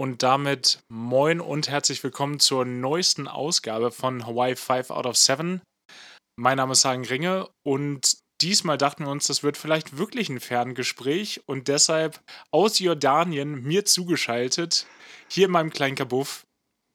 [0.00, 5.60] Und damit moin und herzlich willkommen zur neuesten Ausgabe von Hawaii 5 out of 7.
[6.36, 10.40] Mein Name ist Hagen Ringe und diesmal dachten wir uns, das wird vielleicht wirklich ein
[10.40, 12.18] Ferngespräch und deshalb
[12.50, 14.86] aus Jordanien mir zugeschaltet,
[15.28, 16.46] hier in meinem kleinen Kabuff,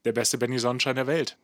[0.03, 1.37] der beste Benny Sonnenschein der Welt.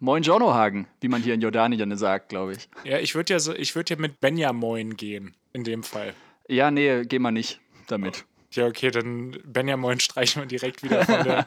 [0.00, 2.68] Moin Jono Hagen, wie man hier in Jordanien sagt, glaube ich.
[2.84, 6.12] Ja, ich würde ja, so, würd ja mit Benjamin gehen, in dem Fall.
[6.46, 8.26] Ja, nee, geh mal nicht damit.
[8.52, 11.46] Ja, okay, dann Benjamin streichen wir direkt wieder von der,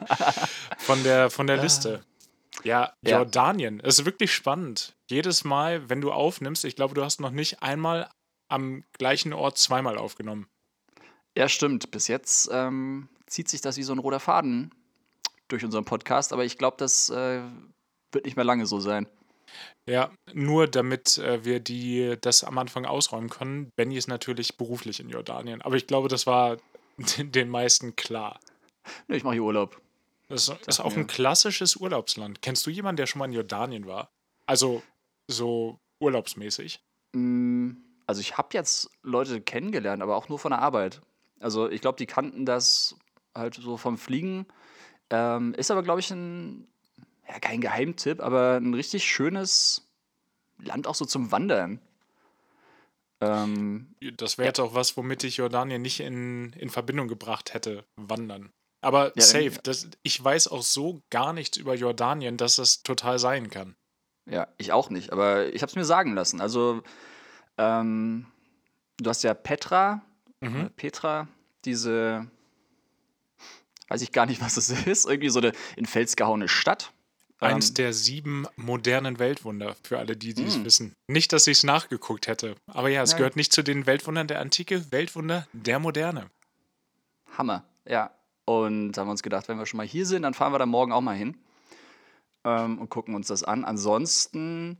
[0.78, 2.02] von der, von der Liste.
[2.62, 3.18] Ja, Ja.
[3.18, 3.80] Jordanien.
[3.80, 4.94] Es ist wirklich spannend.
[5.10, 8.08] Jedes Mal, wenn du aufnimmst, ich glaube, du hast noch nicht einmal
[8.48, 10.46] am gleichen Ort zweimal aufgenommen.
[11.36, 11.90] Ja, stimmt.
[11.90, 14.70] Bis jetzt ähm, zieht sich das wie so ein roter Faden
[15.48, 17.42] durch unseren Podcast, aber ich glaube, das äh,
[18.12, 19.06] wird nicht mehr lange so sein.
[19.88, 23.70] Ja, nur damit äh, wir die das am Anfang ausräumen können.
[23.76, 26.56] Benny ist natürlich beruflich in Jordanien, aber ich glaube, das war
[26.98, 28.40] den meisten klar.
[29.08, 29.80] Nee, ich mache hier Urlaub.
[30.28, 31.02] Das ist auch mir.
[31.02, 32.42] ein klassisches Urlaubsland.
[32.42, 34.10] Kennst du jemanden, der schon mal in Jordanien war?
[34.46, 34.82] Also
[35.28, 36.82] so urlaubsmäßig.
[37.12, 37.72] Mm,
[38.06, 41.00] Also ich habe jetzt Leute kennengelernt, aber auch nur von der Arbeit.
[41.40, 42.96] Also ich glaube, die kannten das
[43.34, 44.46] halt so vom Fliegen.
[45.10, 46.66] Ähm, ist aber, glaube ich, ein,
[47.28, 49.86] ja, kein Geheimtipp, aber ein richtig schönes
[50.58, 51.80] Land auch so zum Wandern.
[53.26, 57.84] Ähm, Das wäre jetzt auch was, womit ich Jordanien nicht in, in Verbindung gebracht hätte,
[57.96, 58.50] wandern.
[58.82, 63.18] Aber Ja, safe, das, ich weiß auch so gar nichts über Jordanien, dass das total
[63.18, 63.76] sein kann.
[64.30, 66.40] Ja, ich auch nicht, aber ich habe es mir sagen lassen.
[66.40, 66.82] Also,
[67.58, 68.26] ähm,
[68.98, 70.02] du hast ja Petra,
[70.40, 70.66] Mhm.
[70.66, 71.28] äh, Petra,
[71.64, 72.26] diese,
[73.88, 76.92] weiß ich gar nicht, was das ist, irgendwie so eine in Fels gehauene Stadt.
[77.44, 80.64] Eins Ähm, der sieben modernen Weltwunder, für alle, die die es Mm.
[80.64, 80.94] wissen.
[81.08, 82.56] Nicht, dass ich es nachgeguckt hätte.
[82.66, 83.18] Aber ja, es Nein.
[83.18, 86.30] gehört nicht zu den Weltwundern der Antike, Weltwunder der Moderne.
[87.36, 88.10] Hammer, ja.
[88.46, 90.58] Und da haben wir uns gedacht, wenn wir schon mal hier sind, dann fahren wir
[90.58, 91.36] da morgen auch mal hin
[92.44, 93.64] ähm, und gucken uns das an.
[93.64, 94.76] Ansonsten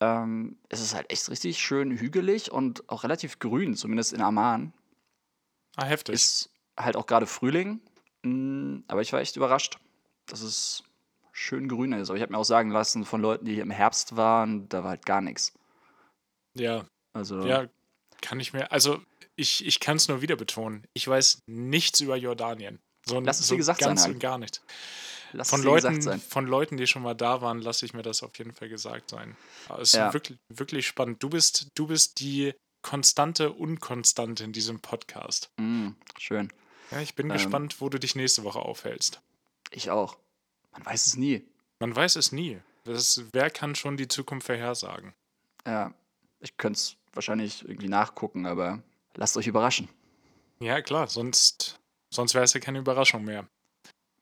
[0.00, 4.72] ähm, ist es halt echt richtig schön hügelig und auch relativ grün, zumindest in Amman.
[5.76, 6.14] Ah, heftig.
[6.14, 7.80] Ist halt auch gerade Frühling,
[8.22, 9.78] mm, aber ich war echt überrascht,
[10.26, 10.84] dass es
[11.38, 12.08] schön grün ist.
[12.08, 14.82] Aber ich habe mir auch sagen lassen von Leuten, die hier im Herbst waren, da
[14.82, 15.52] war halt gar nichts.
[16.54, 17.66] ja, Also, ja,
[18.22, 19.00] kann ich mir, also
[19.36, 20.86] ich, ich kann es nur wieder betonen.
[20.94, 22.80] Ich weiß nichts über Jordanien.
[23.04, 24.62] So, Lass es so dir gesagt sein, ganz und gar nicht.
[25.32, 26.20] lass Von es dir gesagt Leuten, sein.
[26.20, 29.10] von Leuten, die schon mal da waren, lasse ich mir das auf jeden Fall gesagt
[29.10, 29.36] sein.
[29.68, 30.12] Aber es ist Ja.
[30.14, 31.22] wirklich, wirklich spannend.
[31.22, 35.50] Du bist, du bist die konstante Unkonstante in diesem Podcast.
[35.58, 36.50] Mm, schön.
[36.90, 37.34] Ja, ich bin Ähm.
[37.34, 39.20] gespannt, wo du dich nächste Woche aufhältst.
[39.70, 40.16] Ich auch.
[40.76, 41.46] Man weiß es nie.
[41.80, 42.60] Man weiß es nie.
[42.84, 45.14] Das, wer kann schon die Zukunft vorhersagen?
[45.66, 45.92] Ja,
[46.40, 48.82] ich könnte es wahrscheinlich irgendwie nachgucken, aber
[49.14, 49.88] lasst euch überraschen.
[50.60, 53.48] Ja, klar, sonst, sonst wäre es ja keine Überraschung mehr.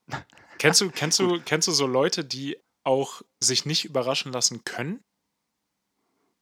[0.57, 5.01] kennst du, kennst du, kennst du so Leute, die auch sich nicht überraschen lassen können?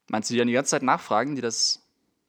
[0.09, 1.81] Meinst du, die dann die ganze Zeit nachfragen, die das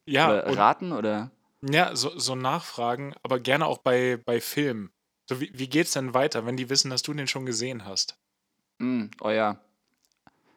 [0.07, 1.31] Ja, oder raten oder?
[1.63, 4.93] ja so, so nachfragen, aber gerne auch bei, bei Filmen.
[5.29, 8.17] So, wie, wie geht's denn weiter, wenn die wissen, dass du den schon gesehen hast?
[8.79, 9.61] Mm, oh ja.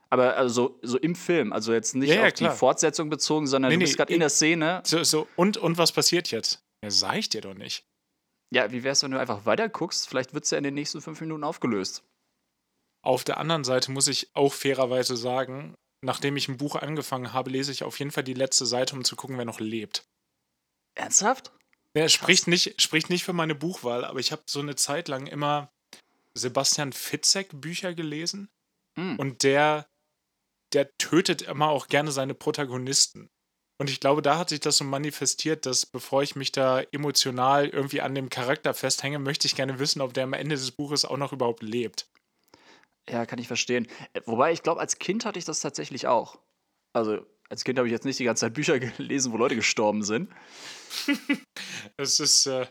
[0.10, 2.52] Aber also so im Film, also jetzt nicht Ja, ja, auf klar.
[2.52, 4.82] die Fortsetzung bezogen, sondern Nee, du bist gerade in in- der Szene.
[4.86, 6.64] So, so, und, und was passiert jetzt?
[6.84, 7.86] Ja, sag ich dir doch nicht.
[8.54, 10.08] Ja, wie wär's, wenn du einfach weiter guckst?
[10.08, 12.04] Vielleicht wird's ja in den nächsten fünf Minuten aufgelöst.
[13.04, 17.50] Auf der anderen Seite muss ich auch fairerweise sagen, nachdem ich ein Buch angefangen habe,
[17.50, 20.06] lese ich auf jeden Fall die letzte Seite, um zu gucken, wer noch lebt.
[20.96, 21.52] Ernsthaft?
[21.98, 25.26] Er spricht nicht, spricht nicht für meine Buchwahl, aber ich habe so eine Zeit lang
[25.26, 25.72] immer
[26.36, 28.50] Sebastian Fitzek Bücher gelesen
[28.96, 29.16] Mm.
[29.18, 29.88] und der,
[30.74, 33.30] der tötet immer auch gerne seine Protagonisten.
[33.80, 37.68] Und ich glaube, da hat sich das so manifestiert, dass bevor ich mich da emotional
[37.68, 41.06] irgendwie an dem Charakter festhänge, möchte ich gerne wissen, ob der am Ende des Buches
[41.06, 42.10] auch noch überhaupt lebt.
[43.08, 43.88] Ja, kann ich verstehen.
[44.14, 46.40] Äh, Wobei, ich glaube, als Kind hatte ich das tatsächlich auch.
[46.94, 50.04] Also, als Kind habe ich jetzt nicht die ganze Zeit Bücher gelesen, wo Leute gestorben
[50.04, 50.32] sind.
[52.00, 52.68] Es ist äh,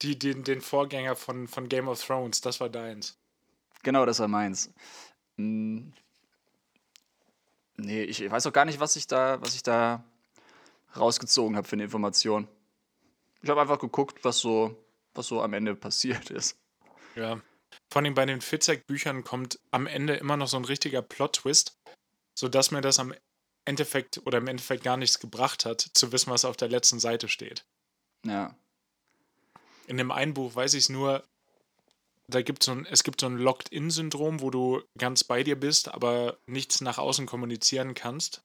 [0.00, 3.18] die, den, den Vorgänger von, von Game of Thrones, das war deins.
[3.82, 4.72] Genau, das war meins.
[5.36, 5.92] Hm.
[7.76, 10.04] Nee, ich weiß auch gar nicht, was ich da, was ich da
[10.96, 12.48] rausgezogen habe für eine Information.
[13.42, 14.76] Ich habe einfach geguckt, was so,
[15.14, 16.58] was so am Ende passiert ist.
[17.14, 17.40] Ja.
[17.92, 21.78] Vor allem bei den Fitzek-Büchern kommt am Ende immer noch so ein richtiger Plot-Twist,
[22.34, 23.14] sodass mir das am
[23.70, 27.28] Endeffekt oder im Endeffekt gar nichts gebracht hat, zu wissen, was auf der letzten Seite
[27.28, 27.64] steht.
[28.26, 28.54] Ja.
[29.86, 31.24] In dem einen Buch weiß ich es nur,
[32.28, 35.88] da gibt so ein, es gibt so ein Locked-In-Syndrom, wo du ganz bei dir bist,
[35.88, 38.42] aber nichts nach außen kommunizieren kannst.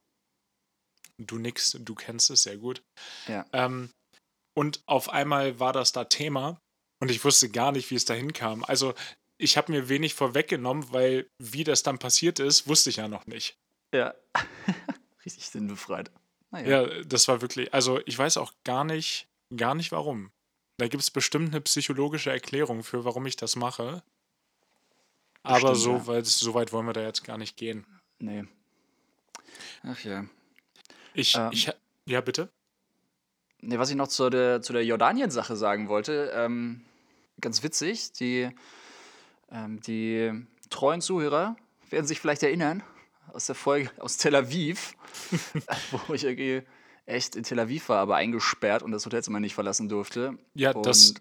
[1.17, 2.81] Du nix, du kennst es sehr gut.
[3.27, 3.45] Ja.
[3.53, 3.89] Ähm,
[4.57, 6.59] und auf einmal war das da Thema
[7.01, 8.63] Und ich wusste gar nicht, wie es dahin kam.
[8.63, 8.93] Also,
[9.37, 13.27] ich habe mir wenig vorweggenommen, weil wie das dann passiert ist, wusste ich ja noch
[13.27, 13.57] nicht.
[13.93, 14.15] Ja.
[15.25, 16.11] Richtig sinnbefreit.
[16.51, 16.83] Naja.
[16.83, 20.31] Ja, das war wirklich, also ich weiß auch gar nicht, gar nicht warum.
[20.77, 24.03] Da gibt es bestimmt eine psychologische Erklärung für, warum ich das mache.
[25.43, 26.07] Aber bestimmt, so, ja.
[26.07, 27.85] weit, so weit wollen wir da jetzt gar nicht gehen.
[28.19, 28.45] Nee.
[29.83, 30.25] Ach ja.
[31.13, 31.71] Ich, ähm, ich,
[32.05, 32.49] ja, bitte?
[33.61, 36.85] Nee, was ich noch zu der, zu der Jordanien-Sache sagen wollte, ähm,
[37.41, 38.49] ganz witzig, die,
[39.49, 41.55] ähm, die treuen Zuhörer
[41.89, 42.83] werden sich vielleicht erinnern
[43.33, 44.95] aus der Folge aus Tel Aviv,
[46.07, 46.63] wo ich irgendwie
[47.05, 50.37] echt in Tel Aviv war, aber eingesperrt und das Hotelzimmer nicht verlassen durfte.
[50.53, 51.13] Ja, das,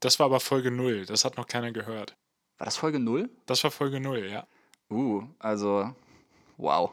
[0.00, 1.06] das war aber Folge 0.
[1.06, 2.16] Das hat noch keiner gehört.
[2.58, 3.30] War das Folge 0?
[3.46, 4.46] Das war Folge 0, ja.
[4.90, 5.94] Uh, also,
[6.56, 6.92] wow.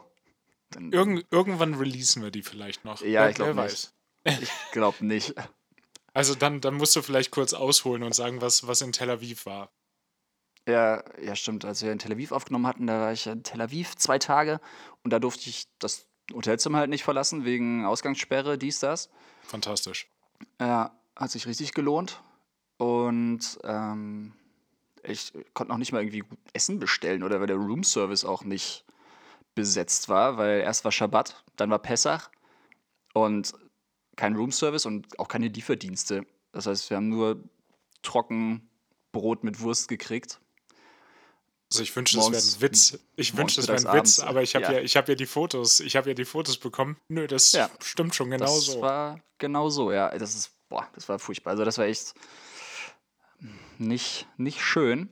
[0.70, 3.00] Dann, Irgend, irgendwann releasen wir die vielleicht noch.
[3.02, 3.92] Ja, wer, ich glaube nicht.
[4.24, 5.34] Ich glaube nicht.
[6.12, 9.46] Also dann, dann musst du vielleicht kurz ausholen und sagen, was, was in Tel Aviv
[9.46, 9.70] war.
[10.68, 11.64] Ja, ja, stimmt.
[11.64, 14.60] Als wir in Tel Aviv aufgenommen hatten, da war ich in Tel Aviv zwei Tage
[15.02, 19.10] und da durfte ich das Hotelzimmer halt nicht verlassen, wegen Ausgangssperre, dies, das.
[19.42, 20.08] Fantastisch.
[20.60, 22.22] Ja, hat sich richtig gelohnt.
[22.78, 24.32] Und ähm,
[25.02, 28.84] ich konnte noch nicht mal irgendwie Essen bestellen oder weil der Roomservice auch nicht
[29.54, 32.30] besetzt war, weil erst war Schabbat, dann war Pessach
[33.12, 33.52] und
[34.16, 36.26] kein Roomservice und auch keine Lieferdienste.
[36.52, 37.42] Das heißt, wir haben nur
[38.02, 38.70] trocken
[39.12, 40.40] Brot mit Wurst gekriegt.
[41.72, 42.98] Also ich wünschte, das wäre ein Witz.
[43.14, 44.72] Ich wünschte, das wäre ein Witz, aber ich habe ja.
[44.72, 44.80] ja.
[44.80, 46.96] ich habe ja die Fotos, ich habe ja die Fotos bekommen.
[47.08, 47.70] Nö, das ja.
[47.80, 48.72] stimmt schon genau das so.
[48.72, 50.16] Das war genau so, ja.
[50.18, 51.52] Das ist, boah, das war furchtbar.
[51.52, 52.14] Also das war echt
[53.78, 55.08] nicht, nicht schön.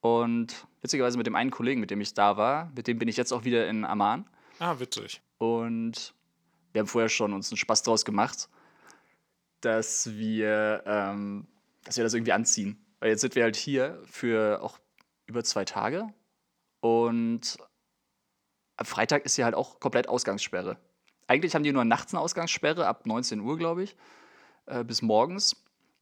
[0.00, 3.18] Und witzigerweise mit dem einen Kollegen, mit dem ich da war, mit dem bin ich
[3.18, 4.28] jetzt auch wieder in Amman.
[4.58, 5.20] Ah, witzig.
[5.36, 6.14] Und
[6.72, 8.48] wir haben vorher schon uns einen Spaß draus gemacht,
[9.60, 11.46] dass wir, ähm,
[11.84, 12.82] dass wir das irgendwie anziehen.
[13.00, 14.78] Weil jetzt sind wir halt hier für auch
[15.30, 16.12] über zwei Tage.
[16.80, 17.56] Und
[18.76, 20.76] am Freitag ist hier halt auch komplett Ausgangssperre.
[21.26, 23.96] Eigentlich haben die nur nachts eine Ausgangssperre, ab 19 Uhr, glaube ich,
[24.66, 25.56] äh, bis morgens.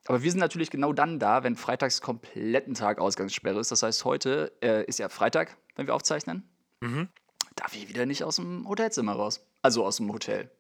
[0.06, 3.70] Aber wir sind natürlich genau dann da, wenn freitags kompletten Tag Ausgangssperre ist.
[3.70, 6.48] Das heißt, heute äh, ist ja Freitag, wenn wir aufzeichnen.
[6.80, 7.08] Mhm.
[7.56, 9.44] Darf ich wieder nicht aus dem Hotelzimmer raus.
[9.60, 10.50] Also aus dem Hotel.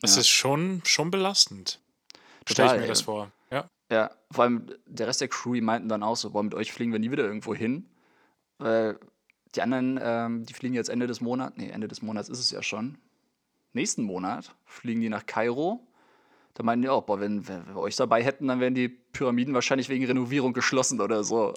[0.00, 0.20] Das ja.
[0.20, 1.78] ist schon, schon belastend.
[2.48, 3.30] Stelle ich mir das vor.
[3.90, 4.10] Ja.
[4.30, 6.92] Vor allem der Rest der Crew, die meinten dann auch so, boah, mit euch fliegen
[6.92, 7.88] wir nie wieder irgendwo hin.
[8.58, 8.98] Weil
[9.54, 12.50] die anderen, ähm, die fliegen jetzt Ende des Monats, nee, Ende des Monats ist es
[12.50, 12.98] ja schon.
[13.72, 15.86] Nächsten Monat fliegen die nach Kairo.
[16.54, 19.54] Da meinten die auch, boah, wenn, wenn wir euch dabei hätten, dann wären die Pyramiden
[19.54, 21.54] wahrscheinlich wegen Renovierung geschlossen oder so.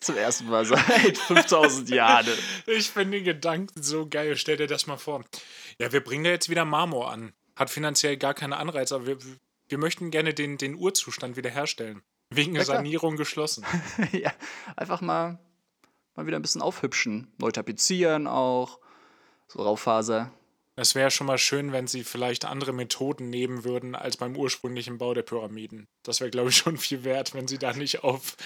[0.00, 2.26] Zum ersten Mal seit 5000 Jahren.
[2.66, 4.36] Ich finde den Gedanken so geil.
[4.36, 5.24] Stell dir das mal vor.
[5.78, 7.32] Ja, wir bringen da jetzt wieder Marmor an.
[7.54, 9.18] Hat finanziell gar keine Anreize, aber wir,
[9.68, 12.02] wir möchten gerne den, den Urzustand wiederherstellen.
[12.30, 13.64] Wegen ja, Sanierung geschlossen.
[14.12, 14.32] ja,
[14.76, 15.38] einfach mal,
[16.14, 17.32] mal wieder ein bisschen aufhübschen.
[17.38, 18.80] Neu tapezieren auch.
[19.48, 20.32] So Raufaser.
[20.76, 24.98] Es wäre schon mal schön, wenn sie vielleicht andere Methoden nehmen würden als beim ursprünglichen
[24.98, 25.86] Bau der Pyramiden.
[26.02, 28.36] Das wäre, glaube ich, schon viel wert, wenn sie da nicht auf.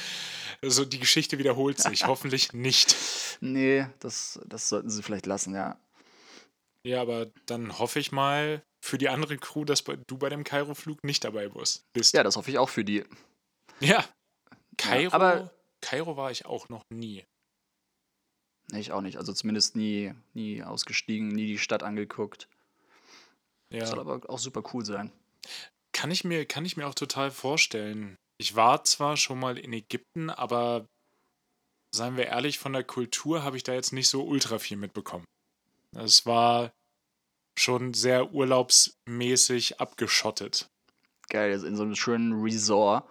[0.61, 2.05] Also die Geschichte wiederholt sich.
[2.07, 2.95] Hoffentlich nicht.
[3.41, 5.79] Nee, das, das sollten sie vielleicht lassen, ja.
[6.83, 11.05] Ja, aber dann hoffe ich mal, für die andere Crew, dass du bei dem Kairo-Flug
[11.05, 11.85] nicht dabei bist.
[12.13, 13.05] Ja, das hoffe ich auch für die.
[13.81, 14.05] Ja.
[14.77, 15.51] Kairo, ja, aber
[15.81, 17.25] Kairo war ich auch noch nie.
[18.71, 19.19] Nee, ich auch nicht.
[19.19, 22.49] Also zumindest nie, nie ausgestiegen, nie die Stadt angeguckt.
[23.71, 23.87] Ja.
[23.87, 25.13] Soll aber auch super cool sein.
[25.93, 28.17] Kann ich mir, kann ich mir auch total vorstellen.
[28.39, 30.87] Ich war zwar schon mal in Ägypten, aber
[31.95, 35.25] seien wir ehrlich, von der Kultur habe ich da jetzt nicht so ultra viel mitbekommen.
[35.97, 36.71] Es war
[37.59, 40.69] schon sehr urlaubsmäßig abgeschottet.
[41.29, 43.05] Geil, also in so einem schönen Resort.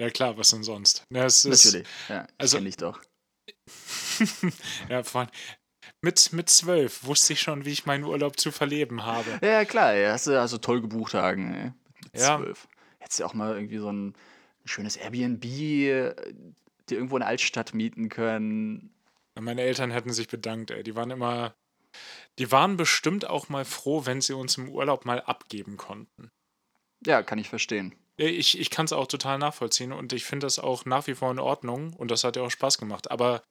[0.00, 1.04] Ja klar, was denn sonst?
[1.10, 3.00] Ja, Natürlich, ja, also, ich doch.
[4.88, 5.26] ja, vor
[6.02, 9.38] mit, mit zwölf wusste ich schon, wie ich meinen Urlaub zu verleben habe.
[9.42, 11.72] Ja, klar, ey, hast du also toll gebucht, Hagen, ey.
[12.04, 12.38] Mit ja.
[12.38, 12.68] zwölf.
[12.98, 14.14] Hättest du ja auch mal irgendwie so ein, ein
[14.64, 16.14] schönes Airbnb äh,
[16.88, 18.94] dir irgendwo in der Altstadt mieten können.
[19.38, 20.82] Meine Eltern hätten sich bedankt, ey.
[20.82, 21.54] Die waren immer
[22.38, 26.30] die waren bestimmt auch mal froh, wenn sie uns im Urlaub mal abgeben konnten.
[27.04, 27.94] Ja, kann ich verstehen.
[28.16, 31.30] Ich, ich kann es auch total nachvollziehen und ich finde das auch nach wie vor
[31.30, 33.10] in Ordnung und das hat ja auch Spaß gemacht.
[33.10, 33.42] Aber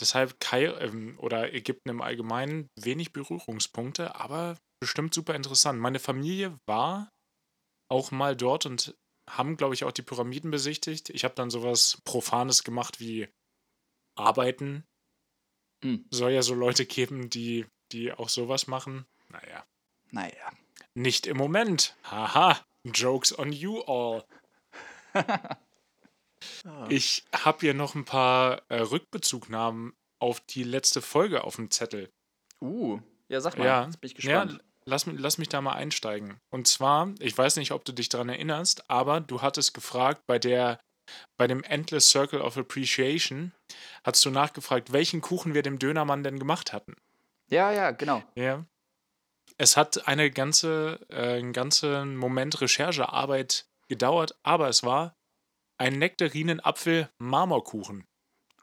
[0.00, 5.80] deshalb Kai ähm, oder Ägypten im Allgemeinen wenig Berührungspunkte, aber bestimmt super interessant.
[5.80, 7.08] Meine Familie war
[7.90, 8.94] auch mal dort und
[9.28, 11.10] haben, glaube ich, auch die Pyramiden besichtigt.
[11.10, 13.28] Ich habe dann sowas Profanes gemacht wie
[14.16, 14.84] Arbeiten
[15.82, 16.04] Mhm.
[16.10, 19.06] Soll ja so Leute geben, die, die auch sowas machen.
[19.28, 19.64] Naja.
[20.10, 20.52] Naja.
[20.94, 21.96] Nicht im Moment.
[22.04, 22.60] Haha.
[22.84, 24.24] Jokes on you all.
[26.88, 32.10] Ich habe hier noch ein paar äh, Rückbezugnahmen auf die letzte Folge auf dem Zettel.
[32.60, 34.52] Uh, ja, sag mal, ja, jetzt bin ich gespannt.
[34.52, 36.38] Ja, lass, lass mich da mal einsteigen.
[36.50, 40.38] Und zwar, ich weiß nicht, ob du dich daran erinnerst, aber du hattest gefragt, bei
[40.38, 40.80] der
[41.36, 43.52] bei dem Endless Circle of Appreciation
[44.04, 46.94] hast du nachgefragt, welchen Kuchen wir dem Dönermann denn gemacht hatten.
[47.48, 48.22] Ja, ja, genau.
[48.34, 48.64] Ja.
[49.56, 55.16] Es hat eine ganze, äh, einen ganzen Moment Recherchearbeit gedauert, aber es war
[55.78, 58.04] ein Nektarinen-Apfel-Marmorkuchen.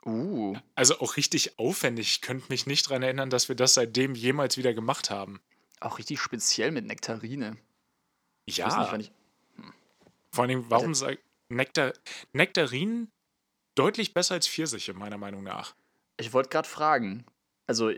[0.04, 0.56] Uh.
[0.74, 2.12] Also auch richtig aufwendig.
[2.12, 5.40] Ich könnte mich nicht daran erinnern, dass wir das seitdem jemals wieder gemacht haben.
[5.80, 7.56] Auch richtig speziell mit Nektarine.
[8.48, 8.96] Ja.
[8.96, 9.12] Nicht, ich...
[9.56, 9.72] hm.
[10.30, 11.92] Vor allem, warum sag Nektar
[12.32, 13.08] Nektarinen
[13.76, 15.74] deutlich besser als Pfirsiche, meiner Meinung nach.
[16.18, 17.24] Ich wollte gerade fragen,
[17.66, 17.92] also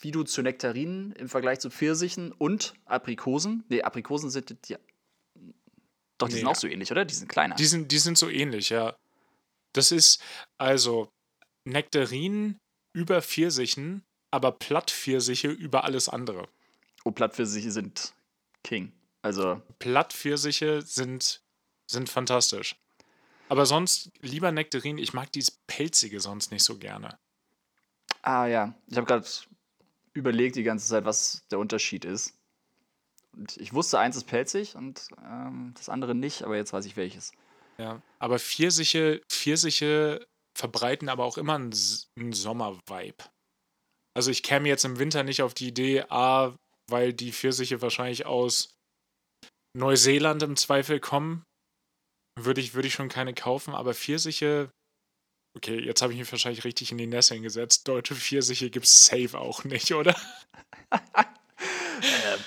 [0.00, 4.78] wie du zu Nektarinen im Vergleich zu Pfirsichen und Aprikosen, nee, Aprikosen sind ja,
[6.18, 7.04] doch, die nee, sind auch so ähnlich, oder?
[7.04, 7.56] Die sind kleiner.
[7.56, 8.96] Die sind, die sind so ähnlich, ja.
[9.74, 10.22] Das ist
[10.56, 11.08] also
[11.64, 12.58] Nektarinen
[12.94, 16.48] über Pfirsichen, aber Plattpfirsiche über alles andere.
[17.04, 18.14] Oh, Plattpfirsiche sind
[18.62, 18.92] King.
[19.22, 19.62] Also.
[19.78, 21.41] Plattpfirsiche sind,
[21.92, 22.76] sind fantastisch.
[23.48, 24.98] Aber sonst lieber Nektarin.
[24.98, 27.18] Ich mag dieses Pelzige sonst nicht so gerne.
[28.22, 29.26] Ah ja, ich habe gerade
[30.14, 32.34] überlegt die ganze Zeit, was der Unterschied ist.
[33.34, 36.96] Und ich wusste, eins ist pelzig und ähm, das andere nicht, aber jetzt weiß ich
[36.96, 37.32] welches.
[37.78, 41.74] Ja, aber Pfirsiche, Pfirsiche verbreiten aber auch immer einen,
[42.18, 43.24] einen Sommer-Vibe.
[44.14, 46.54] Also ich käme jetzt im Winter nicht auf die Idee, A,
[46.88, 48.74] weil die Pfirsiche wahrscheinlich aus
[49.74, 51.44] Neuseeland im Zweifel kommen,
[52.38, 54.70] würde ich, würde ich schon keine kaufen, aber Pfirsiche,
[55.56, 57.86] okay, jetzt habe ich mich wahrscheinlich richtig in die Nässe gesetzt.
[57.88, 60.16] Deutsche Pfirsiche gibt es safe auch nicht, oder?
[60.90, 62.40] ähm,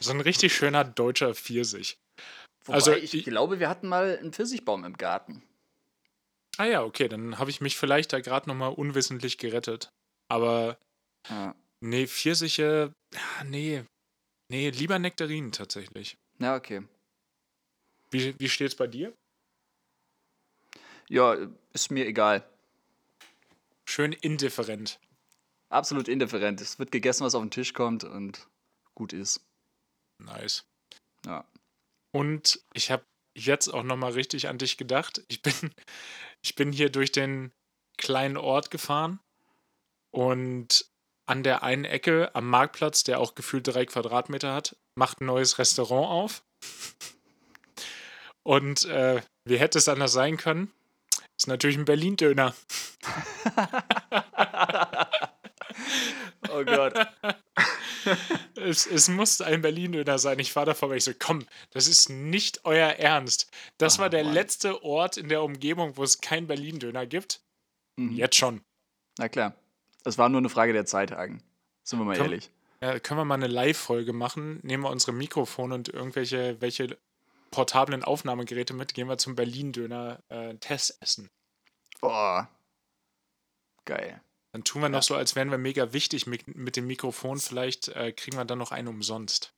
[0.00, 1.96] so ein richtig schöner deutscher Pfirsich.
[2.64, 5.42] Wobei also ich, ich glaube, wir hatten mal einen Pfirsichbaum im Garten.
[6.58, 9.90] Ah ja, okay, dann habe ich mich vielleicht da gerade nochmal unwissentlich gerettet.
[10.28, 10.78] Aber
[11.28, 11.54] ja.
[11.80, 12.92] nee, Pfirsiche,
[13.44, 13.84] nee,
[14.50, 16.16] nee, lieber Nektarinen tatsächlich.
[16.38, 16.82] Ja, okay.
[18.10, 19.14] Wie, wie steht's bei dir?
[21.12, 21.36] Ja,
[21.74, 22.42] ist mir egal.
[23.86, 24.98] Schön indifferent.
[25.68, 26.62] Absolut indifferent.
[26.62, 28.48] Es wird gegessen, was auf den Tisch kommt und
[28.94, 29.46] gut ist.
[30.16, 30.64] Nice.
[31.26, 31.46] Ja.
[32.12, 33.04] Und ich habe
[33.36, 35.22] jetzt auch nochmal richtig an dich gedacht.
[35.28, 35.52] Ich bin,
[36.42, 37.52] ich bin hier durch den
[37.98, 39.20] kleinen Ort gefahren
[40.14, 40.90] und
[41.26, 45.58] an der einen Ecke am Marktplatz, der auch gefühlt drei Quadratmeter hat, macht ein neues
[45.58, 46.42] Restaurant auf.
[48.44, 50.72] Und äh, wie hätte es anders sein können?
[51.38, 52.54] Ist natürlich ein Berlin-Döner.
[56.50, 56.94] oh Gott.
[58.56, 60.38] es, es musste ein Berlin-Döner sein.
[60.38, 60.96] Ich fahre da vorbei.
[60.96, 63.50] Ich so, komm, das ist nicht euer Ernst.
[63.78, 64.34] Das oh, war der Mann.
[64.34, 67.40] letzte Ort in der Umgebung, wo es kein Berlin-Döner gibt.
[67.96, 68.12] Mhm.
[68.12, 68.60] Jetzt schon.
[69.18, 69.54] Na klar.
[70.04, 71.42] Es war nur eine Frage der Zeit, Hagen.
[71.84, 72.50] Sind wir mal Komm, ehrlich.
[72.80, 74.58] Ja, können wir mal eine Live-Folge machen?
[74.62, 76.98] Nehmen wir unsere Mikrofone und irgendwelche welche
[77.52, 81.30] portablen Aufnahmegeräte mit, gehen wir zum Berlin-Döner äh, Test essen.
[82.00, 82.48] Boah.
[83.84, 84.20] Geil.
[84.50, 87.38] Dann tun wir noch so, als wären wir mega wichtig mit, mit dem Mikrofon.
[87.38, 89.54] Vielleicht äh, kriegen wir dann noch einen umsonst.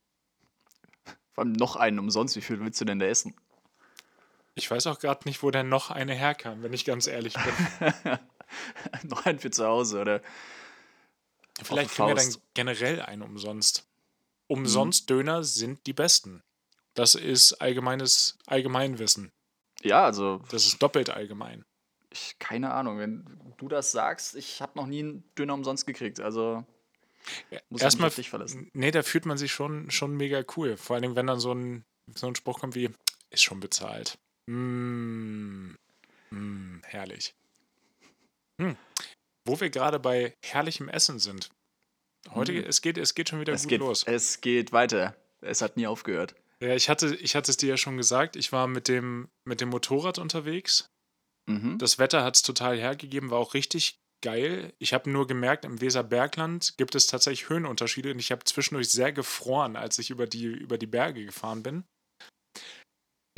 [1.33, 2.35] Vor allem noch einen umsonst.
[2.35, 3.35] Wie viel willst du denn da essen?
[4.53, 8.19] Ich weiß auch gerade nicht, wo denn noch eine herkam, wenn ich ganz ehrlich bin.
[9.09, 10.21] noch einen für zu Hause, oder?
[11.61, 13.87] Vielleicht kriegen wir dann generell einen umsonst.
[14.47, 15.15] Umsonst mhm.
[15.15, 16.41] Döner sind die besten.
[16.95, 19.31] Das ist allgemeines Allgemeinwissen.
[19.81, 20.41] Ja, also.
[20.49, 21.63] Das ist doppelt allgemein.
[22.09, 23.25] Ich, keine Ahnung, wenn
[23.57, 26.19] du das sagst, ich habe noch nie einen Döner umsonst gekriegt.
[26.19, 26.65] Also
[27.69, 28.69] muss Erstmal, ich mich verlassen.
[28.73, 30.77] Nee, da fühlt man sich schon, schon mega cool.
[30.77, 31.83] Vor allem, wenn dann so ein,
[32.13, 32.89] so ein Spruch kommt wie,
[33.29, 34.17] ist schon bezahlt.
[34.47, 35.71] Mm,
[36.29, 37.33] mm, herrlich.
[38.61, 38.77] Hm.
[39.45, 41.49] Wo wir gerade bei herrlichem Essen sind.
[42.31, 42.65] Heute, hm.
[42.65, 44.03] es, geht, es geht schon wieder es gut geht, los.
[44.03, 45.15] Es geht weiter.
[45.41, 46.35] Es hat nie aufgehört.
[46.61, 49.61] Ja, ich hatte, ich hatte es dir ja schon gesagt, ich war mit dem, mit
[49.61, 50.89] dem Motorrad unterwegs
[51.47, 51.77] Mhm.
[51.77, 54.73] Das Wetter hat es total hergegeben, war auch richtig geil.
[54.79, 59.11] Ich habe nur gemerkt, im Weserbergland gibt es tatsächlich Höhenunterschiede und ich habe zwischendurch sehr
[59.11, 61.83] gefroren, als ich über die, über die Berge gefahren bin.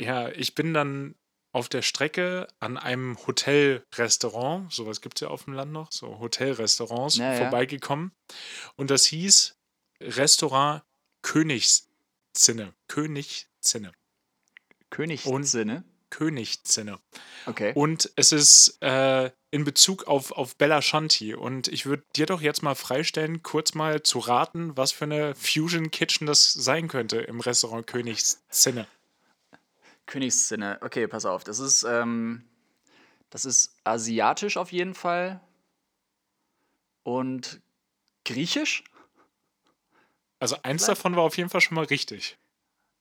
[0.00, 1.16] Ja, ich bin dann
[1.52, 6.20] auf der Strecke an einem Hotelrestaurant, sowas gibt es ja auf dem Land noch, so
[6.20, 8.12] Hotelrestaurants, ja, vorbeigekommen.
[8.76, 9.56] Und das hieß
[10.00, 10.82] Restaurant
[12.38, 12.72] Königszinne.
[12.88, 13.92] Königszinne.
[14.90, 15.84] Königszinne?
[16.10, 16.98] Königszinne.
[17.46, 17.72] Okay.
[17.74, 21.34] Und es ist äh, in Bezug auf, auf Bella Shanti.
[21.34, 25.34] Und ich würde dir doch jetzt mal freistellen, kurz mal zu raten, was für eine
[25.34, 28.86] Fusion Kitchen das sein könnte im Restaurant Königszinne.
[30.06, 31.44] Königszinne, okay, pass auf.
[31.44, 32.44] Das ist, ähm,
[33.30, 35.40] Das ist asiatisch auf jeden Fall.
[37.02, 37.60] Und
[38.24, 38.84] griechisch?
[40.40, 40.98] Also eins Vielleicht.
[40.98, 42.36] davon war auf jeden Fall schon mal richtig.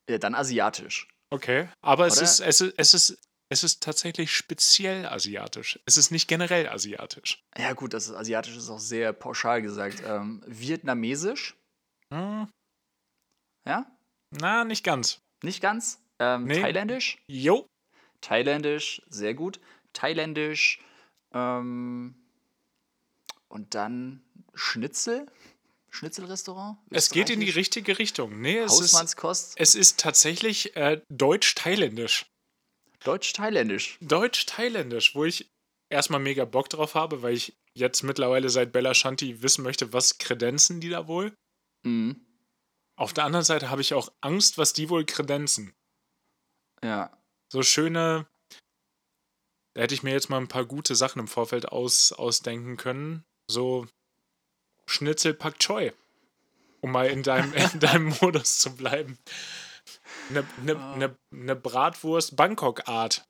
[0.10, 1.08] Ja, dann asiatisch.
[1.30, 1.68] Okay.
[1.82, 3.18] Aber es ist, es ist, es ist,
[3.50, 5.80] es ist tatsächlich speziell asiatisch.
[5.86, 7.42] Es ist nicht generell asiatisch.
[7.58, 10.02] Ja, gut, das ist, asiatisch ist auch sehr pauschal gesagt.
[10.06, 11.56] Ähm, vietnamesisch?
[12.14, 12.48] Hm,
[13.68, 13.86] Ja?
[14.32, 15.20] na, nicht ganz.
[15.44, 16.02] Nicht ganz.
[16.20, 16.62] Ähm, Nee.
[16.62, 17.18] Thailändisch?
[17.28, 17.68] Jo.
[18.22, 19.60] Thailändisch, sehr gut.
[19.94, 20.82] Thailändisch.
[21.34, 22.16] Ähm,
[23.50, 25.28] und dann Schnitzel?
[25.90, 26.78] Schnitzelrestaurant?
[26.90, 28.42] Es geht in die richtige Richtung.
[28.42, 29.54] Nee, es ist, Hausmannskost?
[29.58, 32.26] es ist tatsächlich äh, deutsch-thailändisch.
[33.04, 33.98] Deutsch-Thailändisch.
[34.02, 35.50] Deutsch-thailändisch, wo ich
[35.90, 40.18] erstmal mega Bock drauf habe, weil ich jetzt mittlerweile seit Bella Shanti wissen möchte, was
[40.18, 41.34] kredenzen die da wohl.
[41.84, 42.26] Mhm.
[42.98, 45.74] Auf der anderen Seite habe ich auch Angst, was die wohl kredenzen.
[46.84, 47.16] Ja.
[47.52, 48.28] So schöne.
[49.76, 53.24] Da hätte ich mir jetzt mal ein paar gute Sachen im Vorfeld aus, ausdenken können.
[53.50, 53.88] So
[54.88, 55.92] Schnitzel Pak Choi.
[56.82, 59.20] Um mal in deinem, in deinem Modus zu bleiben.
[60.30, 63.28] Eine ne, ne, ne Bratwurst Bangkok-Art.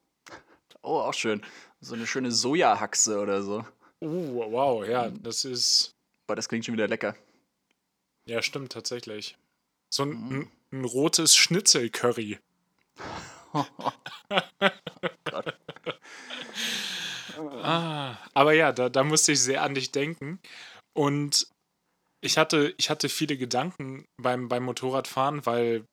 [0.81, 1.43] Oh, auch schön.
[1.81, 3.65] So eine schöne Sojahaxe oder so.
[4.01, 5.95] Uh, wow, ja, das ist.
[6.27, 7.15] Aber das klingt schon wieder lecker.
[8.25, 9.37] Ja, stimmt tatsächlich.
[9.89, 12.39] So ein, ein, ein rotes Schnitzel-Curry.
[17.39, 20.39] Ah, aber ja, da, da musste ich sehr an dich denken.
[20.97, 21.47] Und
[22.21, 25.85] ich hatte, ich hatte viele Gedanken beim, beim Motorradfahren, weil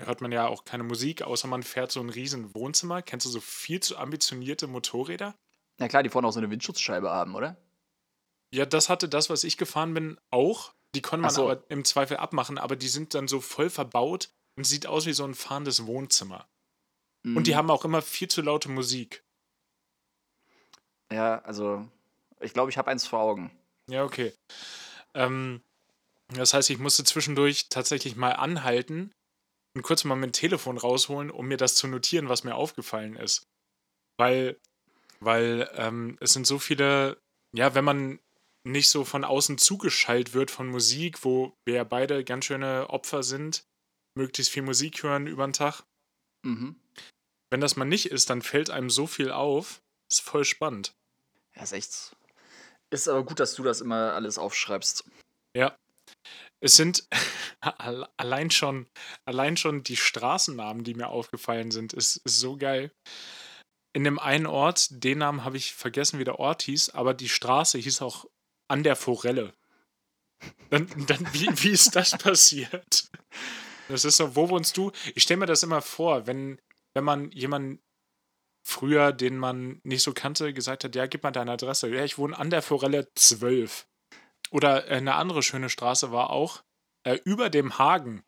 [0.00, 3.02] hört man ja auch keine Musik, außer man fährt so ein riesen Wohnzimmer.
[3.02, 5.34] Kennst du so viel zu ambitionierte Motorräder?
[5.78, 7.56] Ja klar, die vorne auch so eine Windschutzscheibe haben, oder?
[8.54, 10.72] Ja, das hatte das, was ich gefahren bin, auch.
[10.94, 11.50] Die konnte man so.
[11.50, 15.12] aber im Zweifel abmachen, aber die sind dann so voll verbaut und sieht aus wie
[15.12, 16.48] so ein fahrendes Wohnzimmer.
[17.34, 17.56] Und die Mhm.
[17.56, 19.22] haben auch immer viel zu laute Musik.
[21.12, 21.86] Ja, also
[22.40, 23.50] ich glaube, ich habe eins vor Augen.
[23.88, 24.32] Ja, okay.
[25.14, 25.62] Ähm,
[26.28, 29.12] das heißt, ich musste zwischendurch tatsächlich mal anhalten
[29.74, 33.46] und kurz mal mein Telefon rausholen, um mir das zu notieren, was mir aufgefallen ist.
[34.18, 34.58] Weil,
[35.20, 37.20] weil ähm, es sind so viele,
[37.52, 38.18] ja, wenn man
[38.64, 43.22] nicht so von außen zugeschallt wird von Musik, wo wir ja beide ganz schöne Opfer
[43.22, 43.64] sind,
[44.16, 45.84] möglichst viel Musik hören über den Tag.
[46.42, 46.80] Mhm.
[47.50, 49.82] Wenn das mal nicht ist, dann fällt einem so viel auf.
[50.10, 50.94] Ist voll spannend.
[51.54, 52.16] Ja, ist echt.
[52.92, 55.04] Ist aber gut, dass du das immer alles aufschreibst.
[55.56, 55.76] Ja.
[56.60, 57.06] Es sind
[57.60, 58.86] alle- allein schon,
[59.24, 62.90] allein schon die Straßennamen, die mir aufgefallen sind, ist, ist so geil.
[63.94, 67.28] In dem einen Ort, den Namen habe ich vergessen, wie der Ort hieß, aber die
[67.30, 68.26] Straße hieß auch
[68.68, 69.54] an der Forelle.
[70.70, 73.08] Dann, dann wie, wie ist das passiert?
[73.88, 74.92] Das ist so, wo wohnst du?
[75.14, 76.58] Ich stelle mir das immer vor, wenn,
[76.94, 77.80] wenn man jemanden
[78.66, 81.88] früher, den man nicht so kannte, gesagt hat, ja, gib mal deine Adresse.
[81.88, 83.86] Ja, ich wohne an der Forelle 12.
[84.50, 86.62] Oder äh, eine andere schöne Straße war auch
[87.04, 88.24] äh, über dem Hagen.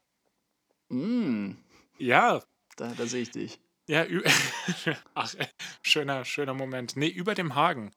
[0.91, 1.53] Mm,
[1.99, 2.43] Ja,
[2.77, 3.61] da, da sehe ich dich.
[3.89, 4.07] ja,
[5.15, 5.49] ach, äh,
[5.83, 6.97] schöner, schöner Moment.
[6.97, 7.93] Nee, über dem Hagen.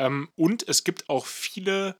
[0.00, 1.98] Ähm, und es gibt auch viele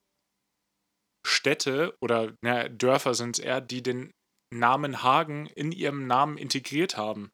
[1.25, 4.13] Städte oder na, Dörfer sind es eher, die den
[4.51, 7.31] Namen Hagen in ihrem Namen integriert haben.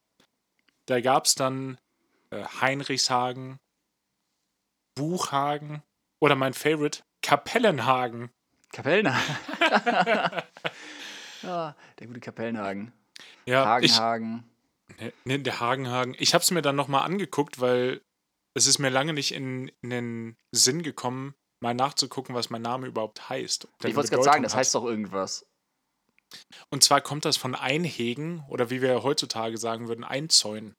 [0.85, 1.77] Da gab es dann
[2.43, 3.59] Heinrichshagen,
[4.95, 5.83] Buchhagen
[6.19, 8.29] oder mein Favorite, Kapellenhagen.
[8.71, 9.35] Kapellenhagen.
[11.43, 12.93] ja, der gute Kapellenhagen.
[13.45, 14.49] Ja, ich, Hagenhagen.
[14.99, 16.15] Ne, ne, der Hagenhagen.
[16.19, 18.01] Ich habe es mir dann nochmal angeguckt, weil
[18.53, 22.87] es ist mir lange nicht in, in den Sinn gekommen, mal nachzugucken, was mein Name
[22.87, 23.67] überhaupt heißt.
[23.83, 24.59] Ich wollte gerade sagen, das hat.
[24.59, 25.45] heißt doch irgendwas.
[26.69, 30.75] Und zwar kommt das von Einhegen oder wie wir heutzutage sagen würden, Einzäunen.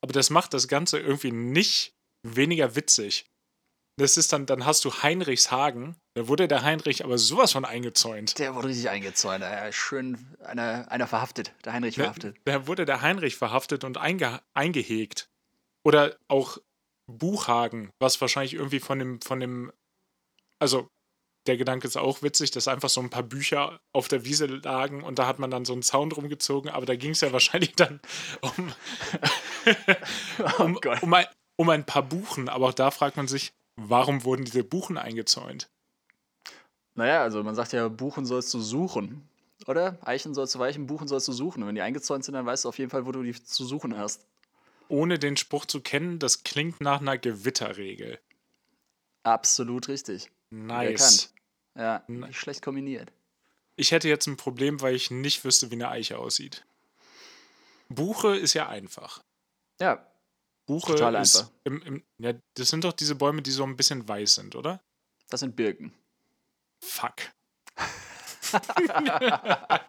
[0.00, 3.26] Aber das macht das Ganze irgendwie nicht weniger witzig.
[3.96, 5.96] Das ist dann, dann hast du Heinrichshagen.
[6.14, 8.38] Da wurde der Heinrich aber sowas von eingezäunt.
[8.38, 9.42] Der wurde richtig eingezäunt.
[9.42, 11.52] Ja, schön einer, einer verhaftet.
[11.64, 12.36] Der Heinrich Da, verhaftet.
[12.44, 15.28] da wurde der Heinrich verhaftet und einge, eingehegt.
[15.84, 16.58] Oder auch
[17.06, 19.72] Buchhagen, was wahrscheinlich irgendwie von dem, von dem,
[20.58, 20.88] also
[21.46, 25.02] der Gedanke ist auch witzig, dass einfach so ein paar Bücher auf der Wiese lagen
[25.02, 27.32] und da hat man dann so einen Zaun drum gezogen, aber da ging es ja
[27.32, 28.00] wahrscheinlich dann
[28.40, 28.72] um,
[30.58, 31.26] um, Oh um, ein,
[31.56, 32.48] um ein paar Buchen.
[32.48, 35.70] Aber auch da fragt man sich, warum wurden diese Buchen eingezäunt?
[36.94, 39.26] Naja, also man sagt ja, Buchen sollst du suchen.
[39.66, 39.98] Oder?
[40.02, 41.62] Eichen sollst du weichen, Buchen sollst du suchen.
[41.62, 43.64] Und wenn die eingezäunt sind, dann weißt du auf jeden Fall, wo du die zu
[43.64, 44.26] suchen hast.
[44.88, 48.18] Ohne den Spruch zu kennen, das klingt nach einer Gewitterregel.
[49.22, 50.30] Absolut richtig.
[50.50, 51.32] Nice.
[51.76, 53.12] Ja, Na- nicht schlecht kombiniert.
[53.76, 56.64] Ich hätte jetzt ein Problem, weil ich nicht wüsste, wie eine Eiche aussieht.
[57.88, 59.22] Buche ist ja einfach.
[59.80, 60.06] Ja.
[60.66, 61.50] Buche Total ist einfach.
[61.64, 64.80] im, im, ja, das sind doch diese Bäume, die so ein bisschen weiß sind, oder?
[65.28, 65.92] Das sind Birken.
[66.80, 67.14] Fuck.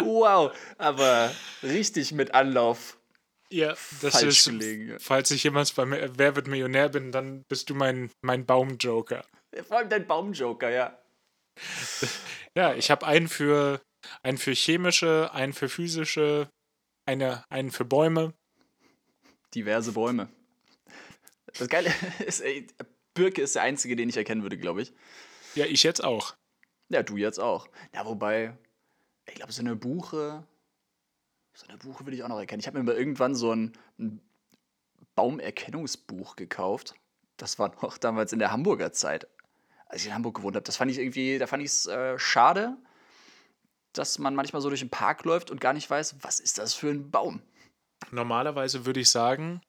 [0.00, 2.96] Wow, aber richtig mit Anlauf
[3.52, 4.96] Ja, das falsch ist, gelegen.
[4.98, 5.84] falls ich jemals bei
[6.16, 9.26] Wer wird Millionär bin, dann bist du mein, mein Baumjoker.
[9.68, 10.98] Vor allem dein Baumjoker, ja.
[12.54, 13.80] Ja, ich habe einen für,
[14.22, 16.50] einen für chemische, einen für physische,
[17.06, 18.34] eine, einen für Bäume.
[19.54, 20.28] Diverse Bäume.
[21.58, 21.90] Das Geile
[22.26, 22.66] ist, ey,
[23.14, 24.92] Birke ist der einzige, den ich erkennen würde, glaube ich.
[25.54, 26.34] Ja, ich jetzt auch.
[26.90, 27.68] Ja, du jetzt auch.
[27.94, 28.56] Ja, wobei,
[29.26, 30.46] ich glaube, so eine Buche,
[31.54, 32.60] so eine Buche würde ich auch noch erkennen.
[32.60, 34.20] Ich habe mir mal irgendwann so ein, ein
[35.14, 36.94] Baumerkennungsbuch gekauft.
[37.36, 39.26] Das war noch damals in der Hamburger Zeit,
[39.86, 40.64] als ich in Hamburg gewohnt habe.
[40.64, 42.76] Das fand ich irgendwie, da fand ich es äh, schade,
[43.92, 46.74] dass man manchmal so durch den Park läuft und gar nicht weiß, was ist das
[46.74, 47.42] für ein Baum.
[48.10, 49.60] Normalerweise würde ich sagen,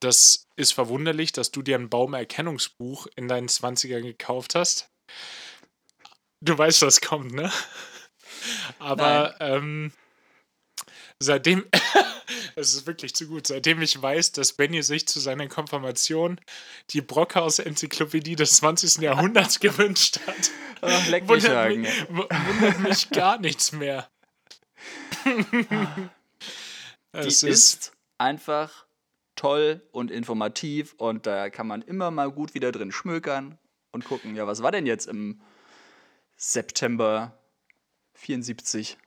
[0.00, 4.90] das ist verwunderlich, dass du dir ein Baumerkennungsbuch in deinen 20ern gekauft hast.
[6.40, 7.50] Du weißt, was kommt, ne?
[8.78, 9.92] Aber ähm,
[11.18, 11.64] seitdem,
[12.56, 16.40] es ist wirklich zu gut, seitdem ich weiß, dass Benny sich zu seiner Konfirmation
[16.90, 18.98] die Brockhaus-Enzyklopädie des 20.
[19.02, 20.50] Jahrhunderts gewünscht hat,
[20.82, 24.08] Ach, leck mich wundert mich, wu- wundert mich gar nichts mehr.
[25.24, 26.08] Die
[27.12, 28.84] es ist einfach
[29.36, 33.58] toll und informativ und da kann man immer mal gut wieder drin schmökern
[33.92, 35.40] und gucken, ja, was war denn jetzt im
[36.36, 37.38] September
[38.14, 38.98] 74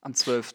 [0.00, 0.54] am 12.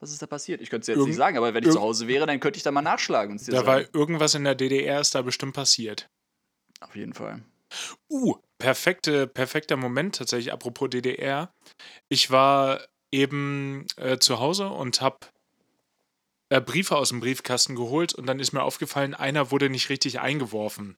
[0.00, 0.60] Was ist da passiert?
[0.62, 2.56] Ich könnte es jetzt Irgend- nicht sagen, aber wenn ich zu Hause wäre, dann könnte
[2.56, 3.88] ich da mal nachschlagen und Da war sagen.
[3.92, 6.08] irgendwas in der DDR, ist da bestimmt passiert.
[6.80, 7.42] Auf jeden Fall.
[8.08, 11.52] Uh, perfekte, perfekter Moment tatsächlich, apropos DDR.
[12.08, 12.80] Ich war
[13.12, 15.18] eben äh, zu Hause und habe
[16.48, 20.18] äh, Briefe aus dem Briefkasten geholt und dann ist mir aufgefallen, einer wurde nicht richtig
[20.20, 20.96] eingeworfen.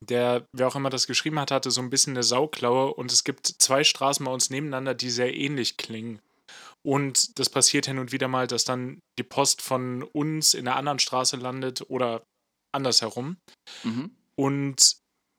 [0.00, 3.24] Der, wer auch immer das geschrieben hat, hatte so ein bisschen eine Sauklaue und es
[3.24, 6.20] gibt zwei Straßen bei uns nebeneinander, die sehr ähnlich klingen.
[6.82, 10.76] Und das passiert hin und wieder mal, dass dann die Post von uns in einer
[10.76, 12.24] anderen Straße landet oder
[12.72, 13.36] andersherum.
[13.84, 14.16] Mhm.
[14.36, 14.96] Und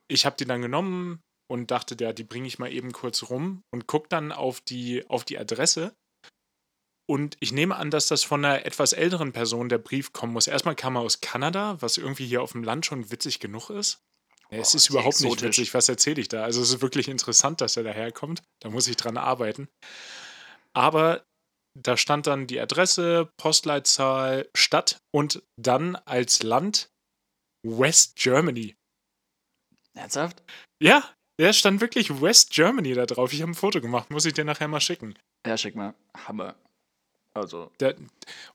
[0.07, 3.63] ich habe die dann genommen und dachte, ja, die bringe ich mal eben kurz rum
[3.73, 5.93] und gucke dann auf die, auf die Adresse.
[7.09, 10.47] Und ich nehme an, dass das von einer etwas älteren Person der Brief kommen muss.
[10.47, 13.99] Erstmal kam er aus Kanada, was irgendwie hier auf dem Land schon witzig genug ist.
[14.49, 15.57] Ja, es Boah, ist sehr überhaupt nicht exotisch.
[15.57, 16.43] witzig, was erzähle ich da?
[16.43, 18.43] Also es ist wirklich interessant, dass er daherkommt.
[18.61, 19.67] Da muss ich dran arbeiten.
[20.73, 21.25] Aber
[21.73, 26.89] da stand dann die Adresse, Postleitzahl, Stadt und dann als Land
[27.63, 28.75] West Germany.
[29.93, 30.41] Ernsthaft?
[30.81, 31.03] Ja,
[31.39, 33.33] der stand wirklich West Germany da drauf.
[33.33, 35.17] Ich habe ein Foto gemacht, muss ich dir nachher mal schicken.
[35.45, 35.93] Ja, schick mal.
[36.27, 36.55] Hammer.
[37.33, 37.95] Also, Der,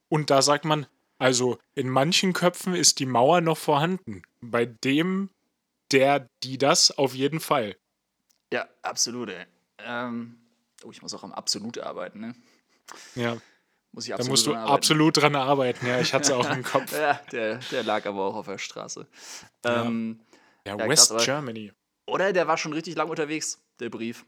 [0.08, 0.86] und da sagt man,
[1.18, 4.22] also in manchen Köpfen ist die Mauer noch vorhanden.
[4.40, 5.30] Bei dem,
[5.92, 7.76] der, die das auf jeden Fall.
[8.52, 9.46] ja, absolut, ey.
[9.78, 10.38] Ähm,
[10.84, 12.34] oh, ich muss auch am Absolut arbeiten, ne?
[13.14, 13.36] Ja,
[13.92, 15.86] Muss ich da absolut musst du dran absolut dran arbeiten.
[15.86, 16.92] Ja, ich hatte es auch im Kopf.
[16.92, 19.06] Ja, der, der lag aber auch auf der Straße.
[19.64, 20.20] Ähm,
[20.66, 21.72] Ja, Ja, West krass, Germany.
[22.06, 24.24] oder der war schon richtig lang unterwegs, der Brief.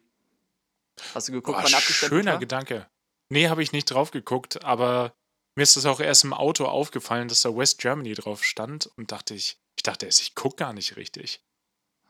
[1.15, 2.39] Hast du geguckt, Boah, wann abgestempelt schöner war?
[2.41, 2.89] Gedanke.
[3.29, 5.13] Nee, habe ich nicht drauf geguckt, aber
[5.55, 9.13] mir ist das auch erst im Auto aufgefallen, dass da West Germany drauf stand und
[9.13, 11.41] dachte ich, ich dachte erst, ich gucke gar nicht richtig.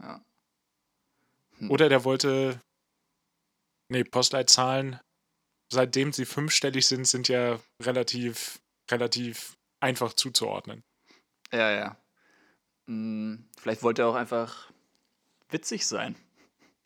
[0.01, 0.23] Ja.
[1.59, 1.71] Hm.
[1.71, 2.61] Oder der wollte.
[3.89, 5.01] Nee, Postleitzahlen,
[5.71, 10.83] seitdem sie fünfstellig sind, sind ja relativ, relativ einfach zuzuordnen.
[11.53, 11.97] Ja, ja.
[12.87, 14.71] Hm, vielleicht wollte er auch einfach
[15.51, 16.17] witzig sein.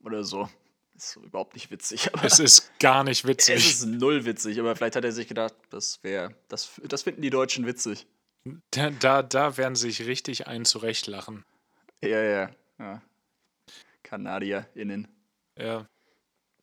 [0.04, 0.48] Oder so.
[0.96, 3.56] Ist überhaupt nicht witzig, aber Es ist gar nicht es witzig.
[3.56, 4.58] ist null witzig.
[4.60, 8.06] Aber vielleicht hat er sich gedacht, das wäre, das, das finden die Deutschen witzig.
[8.72, 11.44] Da, da, da werden sich richtig einen zurechtlachen.
[12.02, 12.50] Ja, ja.
[12.78, 13.02] ja.
[14.02, 15.06] KanadierInnen.
[15.56, 15.86] Ja.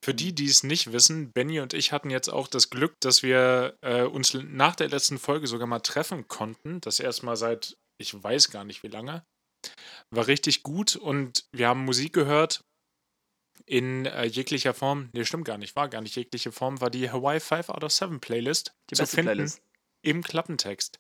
[0.03, 3.21] Für die, die es nicht wissen, Benny und ich hatten jetzt auch das Glück, dass
[3.21, 6.79] wir äh, uns nach der letzten Folge sogar mal treffen konnten.
[6.81, 9.23] Das erstmal seit, ich weiß gar nicht wie lange.
[10.09, 12.63] War richtig gut und wir haben Musik gehört
[13.65, 15.09] in äh, jeglicher Form.
[15.13, 17.91] Nee, stimmt gar nicht, war gar nicht jegliche Form, war die Hawaii 5 out of
[17.91, 19.62] 7 Playlist Die zu finden Playlist.
[20.01, 20.97] im Klappentext.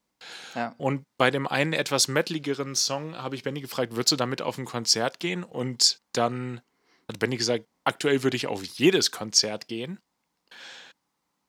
[0.53, 0.75] Ja.
[0.77, 4.57] Und bei dem einen etwas mettligeren Song habe ich Benny gefragt, würdest du damit auf
[4.57, 5.45] ein Konzert gehen?
[5.45, 6.61] Und dann
[7.09, 9.99] hat Benny gesagt, aktuell würde ich auf jedes Konzert gehen.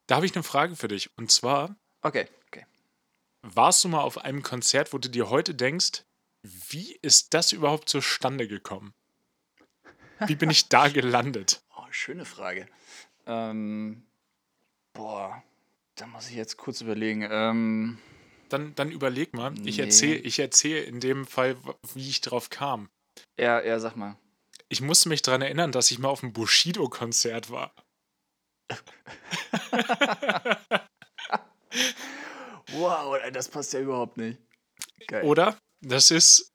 [0.09, 1.11] Da habe ich eine Frage für dich.
[1.17, 2.67] Und zwar, Okay, okay.
[3.43, 6.03] warst du mal auf einem Konzert, wo du dir heute denkst,
[6.43, 8.93] wie ist das überhaupt zustande gekommen?
[10.27, 11.61] Wie bin ich da gelandet?
[11.83, 12.69] Oh, schöne Frage.
[13.27, 14.05] Ähm,
[14.93, 15.43] boah,
[15.95, 17.27] da muss ich jetzt kurz überlegen.
[17.29, 17.99] Ähm,
[18.51, 19.55] dann, dann überleg mal.
[19.67, 19.85] Ich Nee.
[19.85, 21.57] erzähle ich erzähl in dem Fall,
[21.95, 22.91] wie ich drauf kam.
[23.39, 24.17] Ja, ja, sag mal.
[24.73, 27.75] Ich musste mich daran erinnern, dass ich mal auf einem Bushido-Konzert war.
[32.73, 34.39] Wow, das passt ja überhaupt nicht.
[35.09, 35.25] Geil.
[35.25, 35.59] Oder?
[35.81, 36.53] Das ist.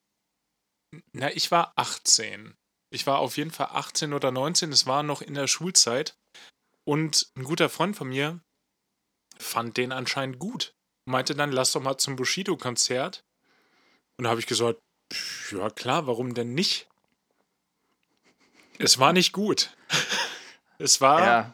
[1.12, 2.56] Na, ich war 18.
[2.90, 4.72] Ich war auf jeden Fall 18 oder 19.
[4.72, 6.16] Es war noch in der Schulzeit.
[6.88, 8.40] Und ein guter Freund von mir
[9.38, 10.74] fand den anscheinend gut.
[11.06, 13.26] Meinte dann, lass doch mal zum Bushido-Konzert.
[14.18, 14.80] Und da habe ich gesagt,
[15.12, 16.88] "Pff, ja klar, warum denn nicht?
[18.80, 19.76] Es war nicht gut.
[20.78, 21.54] Es war, ja,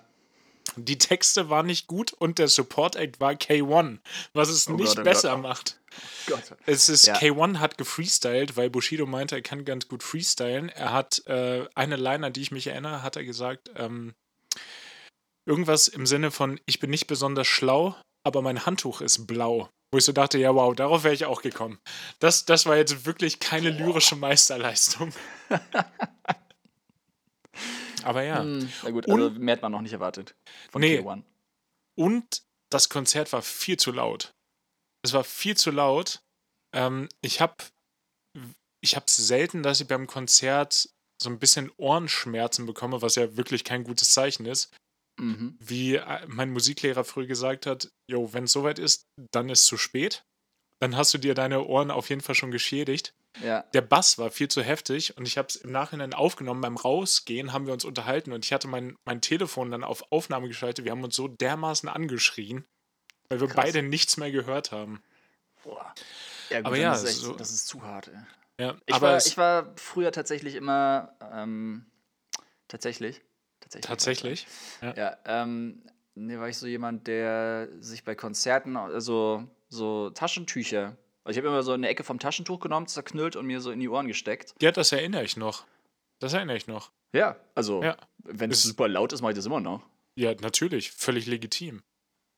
[0.75, 3.99] die Texte waren nicht gut und der Support Act war K1,
[4.33, 5.41] was es Oh nicht Gott, oh besser Gott.
[5.41, 5.79] macht.
[6.27, 6.55] Gott.
[6.65, 7.15] Es ist, Ja.
[7.15, 10.69] K1 hat gefreestylt, weil Bushido meinte, er kann ganz gut freestylen.
[10.69, 14.13] Er hat äh, eine Line, an die ich mich erinnere, hat er gesagt, ähm,
[15.45, 19.69] irgendwas im Sinne von, ich bin nicht besonders schlau, aber mein Handtuch ist blau.
[19.93, 21.77] Wo ich so dachte, ja wow, darauf wäre ich auch gekommen.
[22.19, 25.11] Das, das war jetzt wirklich keine lyrische Meisterleistung.
[28.05, 28.41] aber ja.
[28.43, 30.35] Hm, na gut, Und- also mehr hat man noch nicht erwartet.
[30.71, 30.99] Von Nee.
[30.99, 31.23] K1.
[31.95, 34.33] Und das Konzert war viel zu laut.
[35.03, 36.21] Es war viel zu laut.
[36.73, 37.55] Ähm, ich habe
[38.83, 40.89] ich habe selten, dass ich beim Konzert
[41.21, 44.73] so ein bisschen Ohrenschmerzen bekomme, was ja wirklich kein gutes Zeichen ist.
[45.19, 45.55] Mhm.
[45.59, 49.77] Wie äh, mein Musiklehrer früher gesagt hat, jo, wenn es soweit ist, dann ist zu
[49.77, 50.23] spät.
[50.79, 53.13] Dann hast du dir deine Ohren auf jeden Fall schon geschädigt.
[53.41, 53.61] Ja.
[53.73, 56.61] Der Bass war viel zu heftig und ich habe es im Nachhinein aufgenommen.
[56.61, 60.47] Beim Rausgehen haben wir uns unterhalten und ich hatte mein, mein Telefon dann auf Aufnahme
[60.49, 60.83] geschaltet.
[60.85, 62.65] Wir haben uns so dermaßen angeschrien,
[63.29, 63.55] weil wir Krass.
[63.55, 65.01] beide nichts mehr gehört haben.
[65.63, 65.93] Boah.
[66.49, 68.19] Ja, gut, Aber ja, ist echt, so- das ist zu hart, ey.
[68.59, 71.85] Ja, Ich, aber war, ich war früher tatsächlich immer, ähm,
[72.67, 73.21] tatsächlich,
[73.61, 73.87] tatsächlich.
[73.87, 74.47] tatsächlich.
[74.81, 75.81] Ja, ähm,
[76.15, 81.47] nee, war ich so jemand, der sich bei Konzerten, also so Taschentücher, also ich habe
[81.47, 84.55] immer so eine Ecke vom Taschentuch genommen, zerknüllt und mir so in die Ohren gesteckt.
[84.61, 85.65] Ja, das erinnere ich noch.
[86.19, 86.91] Das erinnere ich noch.
[87.13, 87.97] Ja, also Ja.
[88.19, 89.83] wenn es super laut ist, mache ich das immer noch.
[90.15, 90.91] Ja, natürlich.
[90.91, 91.81] Völlig legitim.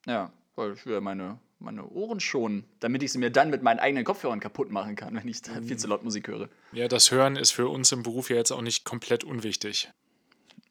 [0.06, 3.63] Ja, weil ich will ja meine, meine Ohren schonen, damit ich sie mir dann mit
[3.63, 6.50] meinen eigenen Kopfhörern kaputt machen kann, wenn ich da viel zu laut Musik höre.
[6.72, 9.91] Ja, das Hören ist für uns im Beruf ja jetzt auch nicht komplett unwichtig.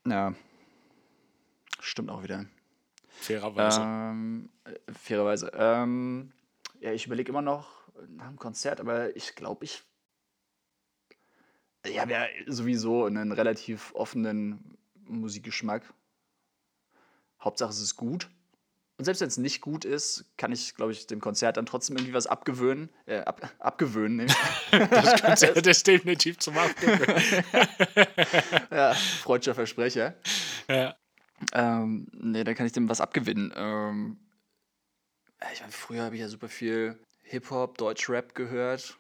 [0.07, 0.35] Ja.
[1.81, 2.47] Stimmt auch wieder.
[3.09, 3.81] Fairerweise.
[3.83, 5.51] Ähm, äh, fairerweise.
[5.55, 6.33] Ähm,
[6.81, 7.69] ja, ich überlege immer noch
[8.09, 9.83] nach dem Konzert, aber ich glaube, ich.
[11.85, 15.83] Ich habe ja sowieso einen relativ offenen Musikgeschmack.
[17.41, 18.31] Hauptsache, es ist gut.
[18.99, 21.97] Und selbst wenn es nicht gut ist, kann ich, glaube ich, dem Konzert dann trotzdem
[21.97, 22.89] irgendwie was abgewöhnen.
[23.07, 24.29] Äh, ab, abgewöhnen.
[24.71, 27.45] das Konzert ist definitiv zum Abgewöhnen.
[28.71, 30.15] ja, freudscher Versprecher.
[30.69, 30.97] ja.
[31.53, 33.53] Ähm, nee, da kann ich dem was abgewinnen.
[33.57, 34.19] Ähm,
[35.53, 38.97] ich meine, früher habe ich ja super viel Hip-Hop, Deutsch-Rap gehört.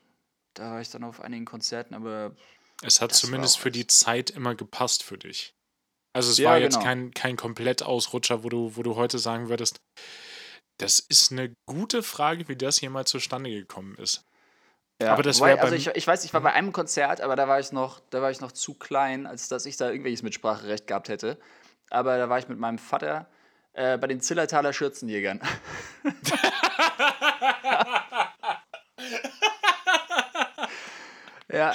[0.55, 2.35] Da war ich dann auf einigen Konzerten, aber
[2.83, 5.55] Es hat war zumindest für die Zeit immer gepasst für dich.
[6.15, 6.85] Also es Ja, war jetzt genau.
[6.85, 9.77] kein, kein Komplettausrutscher, wo du, wo du heute sagen würdest,
[10.79, 14.23] das ist eine gute Frage, wie das jemals zustande gekommen ist.
[15.01, 15.13] ja.
[15.13, 17.61] Aber das wär also ich, ich weiß, ich war bei einem Konzert, aber da war
[17.61, 21.09] ich noch, da war ich noch zu klein, als dass ich da irgendwelches Mitspracherecht gehabt
[21.09, 21.39] hätte.
[21.91, 23.31] Aber da war ich mit meinem Vater
[23.75, 25.41] äh, bei den Zillertaler Schürzenjägern.
[31.53, 31.75] ja.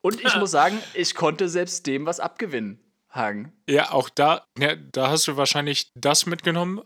[0.00, 3.52] Und ich muss sagen, ich konnte selbst dem was abgewinnen, Hagen.
[3.68, 6.82] Ja, auch da, ja, da hast du wahrscheinlich das mitgenommen,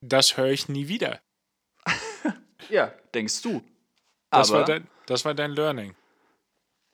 [0.00, 1.20] das höre ich nie wieder.
[2.68, 3.62] Ja, denkst du.
[4.30, 5.96] Das, Aber, war dein, das war dein Learning.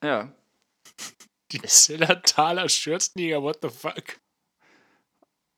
[0.03, 0.33] ja,
[1.53, 4.19] Die Zillertaler Schürzenjäger, what the fuck?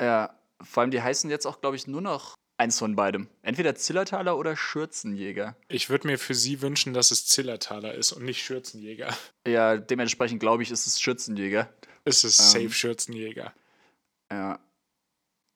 [0.01, 3.29] ja, vor allem die heißen jetzt auch, glaube ich, nur noch eins von beidem.
[3.42, 5.57] Entweder Zillertaler oder Schürzenjäger.
[5.68, 9.16] Ich würde mir für sie wünschen, dass es Zillertaler ist und nicht Schürzenjäger.
[9.46, 11.72] Ja, dementsprechend glaube ich, ist es Schürzenjäger.
[12.05, 12.72] Es ist safe Ähm.
[12.72, 13.55] Schürzenjäger.
[14.31, 14.59] Ja.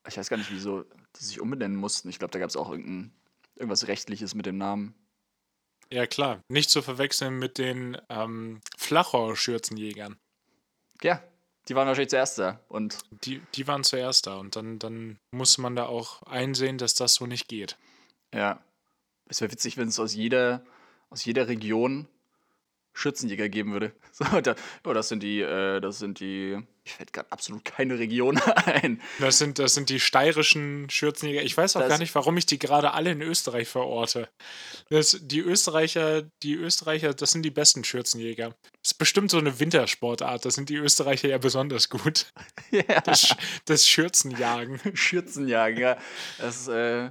[0.08, 0.84] Ich weiß gar nicht, wieso
[1.18, 2.08] die sich umbenennen mussten.
[2.08, 3.12] Ich glaube, da gab es auch irgendein,
[3.56, 4.94] irgendwas Rechtliches mit dem Namen.
[5.92, 6.40] Ja, klar.
[6.48, 10.16] Nicht zu verwechseln mit den ähm, Flachor-Schürzenjägern.
[11.02, 11.22] Ja,
[11.68, 12.60] die waren wahrscheinlich zuerst da.
[12.68, 16.94] Und Die, die waren zuerst da und dann, dann musste man da auch einsehen, dass
[16.94, 17.76] das so nicht geht.
[18.34, 18.60] ja,
[19.26, 20.62] es wäre witzig, wenn es aus jeder,
[21.08, 22.06] aus jeder Region
[22.92, 23.92] Schürzenjäger geben würde.
[24.12, 27.98] So, da, oh, das sind die, äh, das sind die Mir fällt gerade absolut keine
[27.98, 29.00] Region ein.
[29.20, 31.42] Das sind, das sind die steirischen Schürzenjäger.
[31.42, 34.28] Ich weiß auch Das- gar nicht, warum ich die gerade alle in Österreich verorte.
[34.90, 38.48] Das, die Österreicher, die Österreicher, das sind die besten Schürzenjäger.
[38.82, 40.44] Das ist bestimmt so eine Wintersportart.
[40.44, 42.32] Das sind die Österreicher ja besonders gut.
[42.72, 43.00] ja.
[43.02, 44.80] Das, das Schürzenjagen.
[44.96, 45.96] Schürzenjagen, ja.
[46.38, 47.10] Das äh,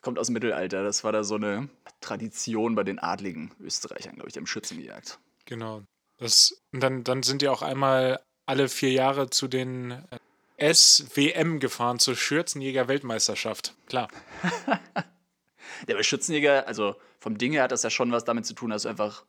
[0.00, 0.82] kommt aus dem Mittelalter.
[0.82, 1.68] Das war da so eine
[2.00, 5.20] Tradition bei den adligen Österreichern, glaube ich, die haben Schürzen gejagt.
[5.44, 5.82] Genau.
[6.18, 9.92] Das, und dann, dann sind die auch einmal alle vier Jahre zu den
[10.58, 13.74] äh, SWM gefahren, zur Schürzenjäger-Weltmeisterschaft.
[13.86, 14.08] Klar.
[15.88, 18.70] Der bei Schützenjäger, also vom Ding her hat das ja schon was damit zu tun,
[18.70, 19.24] dass du einfach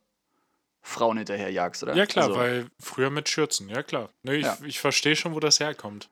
[0.81, 1.95] Frauen hinterher jagst, oder?
[1.95, 4.09] Ja, klar, also, weil früher mit Schürzen, ja klar.
[4.23, 4.57] Ne, ich Ja.
[4.65, 6.09] ich verstehe schon, wo das herkommt.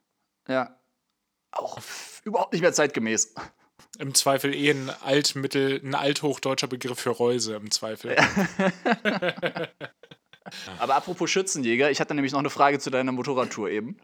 [0.48, 0.80] Ja.
[1.52, 1.80] Auch
[2.24, 3.34] überhaupt nicht mehr zeitgemäß.
[3.98, 8.16] Im Zweifel eh ein Altmittel, ein althochdeutscher Begriff für Reuse im Zweifel.
[10.80, 13.98] Aber apropos Schützenjäger, ich hatte nämlich noch eine Frage zu deiner Motorradtour eben.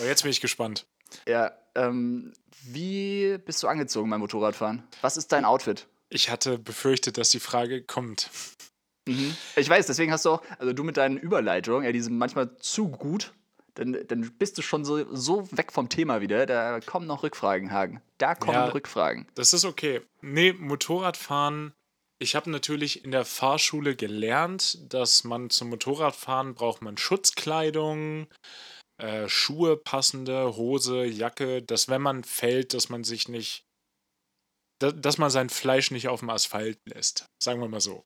[0.00, 0.86] Oh, jetzt bin ich gespannt.
[1.26, 2.32] Ja, ähm,
[2.64, 4.82] wie bist du angezogen beim Motorradfahren?
[5.00, 5.86] Was ist dein Outfit?
[6.08, 8.30] Ich hatte befürchtet, dass die Frage kommt.
[9.06, 9.36] Mhm.
[9.56, 12.56] Ich weiß, deswegen hast du auch, also du mit deinen Überleitungen, ja, die sind manchmal
[12.58, 13.32] zu gut,
[13.74, 16.46] dann, dann bist du schon so, so weg vom Thema wieder.
[16.46, 18.02] Da kommen noch Rückfragen, Hagen.
[18.18, 18.66] Da kommen Ja.
[18.66, 19.26] Rückfragen.
[19.34, 20.02] Das ist okay.
[20.20, 21.72] Nee, Motorradfahren.
[22.22, 28.28] Ich habe natürlich in der Fahrschule gelernt, dass man zum Motorradfahren braucht man Schutzkleidung,
[28.98, 33.64] äh, Schuhe passende, Hose, Jacke, dass wenn man fällt, dass man sich nicht,
[34.80, 37.26] da, dass man sein Fleisch nicht auf dem Asphalt lässt.
[37.42, 38.04] Sagen wir mal so.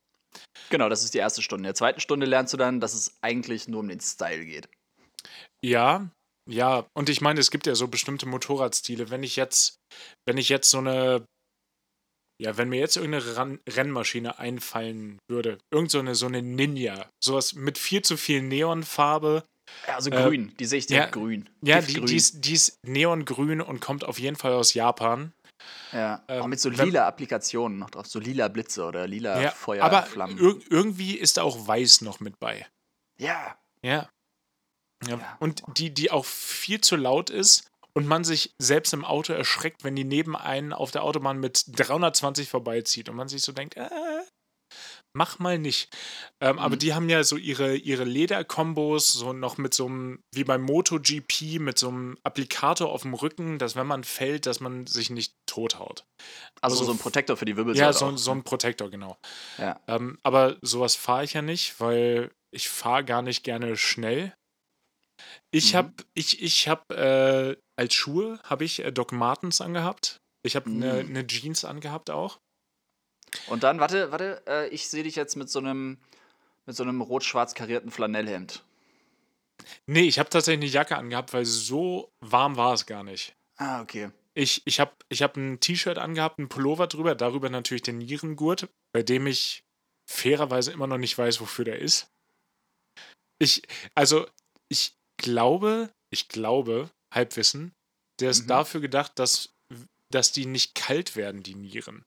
[0.71, 1.65] Genau, das ist die erste Stunde.
[1.65, 4.67] In der zweiten Stunde lernst du dann, dass es eigentlich nur um den Style geht.
[5.63, 6.09] Ja,
[6.49, 9.11] ja, und ich meine, es gibt ja so bestimmte Motorradstile.
[9.11, 9.77] Wenn ich jetzt,
[10.27, 11.27] wenn ich jetzt so eine,
[12.39, 17.55] ja, wenn mir jetzt irgendeine Rennmaschine einfallen würde, irgend so eine, so eine Ninja, sowas
[17.55, 19.45] mit viel zu viel Neonfarbe.
[19.89, 20.55] Ja, also Äh, grün.
[20.59, 21.49] Die sehe ich ja, direkt grün.
[21.63, 22.07] Ja, die, Giftgrün.
[22.07, 25.33] die, ist, die ist neongrün und kommt auf jeden Fall aus Japan.
[25.93, 28.07] Ja, auch ähm, mit so wenn- lila Applikationen noch drauf.
[28.07, 30.39] So lila Blitze oder lila Ja, Feuerflammen.
[30.39, 32.67] aber ir irgendwie ist da auch weiß noch mit bei.
[33.19, 33.91] ja, Ja.
[33.93, 34.09] ja.
[35.09, 35.37] Ja.
[35.41, 39.83] Und die, die auch viel zu laut ist und man sich selbst im Auto erschreckt,
[39.83, 43.77] wenn die neben einen auf der Autobahn mit 320 vorbeizieht und man sich so denkt,
[43.77, 43.89] äh,
[45.15, 45.89] mach mal nicht.
[46.43, 46.79] Ähm, Aber Mhm.
[46.81, 51.59] die haben ja so ihre, ihre Lederkombos, so noch mit so einem, wie beim MotoGP,
[51.59, 55.33] mit so einem Applikator auf dem Rücken, dass wenn man fällt, dass man sich nicht
[55.47, 56.05] tothaut.
[56.61, 57.87] also, also so ein Protektor für die Wirbelsäule.
[57.87, 58.17] Ja, so, auch.
[58.19, 59.17] so ein Protektor, genau.
[59.57, 59.81] Ja.
[59.89, 64.35] Ähm, aber sowas fahre ich ja nicht, weil ich fahre gar nicht gerne schnell.
[65.51, 65.77] Ich Mhm.
[65.79, 70.21] habe ich, ich hab, äh, als Schuhe habe ich äh, Doc Martens angehabt.
[70.45, 71.13] Ich habe eine Mhm.
[71.13, 72.39] ne Jeans angehabt auch.
[73.49, 75.99] Und dann, warte, warte, äh, ich sehe dich jetzt mit so einem
[76.67, 78.65] mit so einem rot-schwarz karierten Flanellhemd.
[79.87, 83.35] Nee, ich habe tatsächlich eine Jacke angehabt, weil so warm war es gar nicht.
[83.57, 84.11] Ah, okay.
[84.35, 88.69] Ich, ich habe ich hab ein T-Shirt angehabt, ein Pullover drüber, darüber natürlich den Nierengurt,
[88.93, 89.63] bei dem ich
[90.11, 92.09] fairerweise immer noch nicht weiß, wofür der ist.
[93.39, 93.63] Ich,
[93.95, 94.27] also,
[94.69, 97.73] ich glaube, ich glaube, Halbwissen,
[98.21, 98.49] der ist Mhm.
[98.49, 99.51] dafür gedacht, dass,
[100.11, 102.05] dass die nicht kalt werden, die Nieren.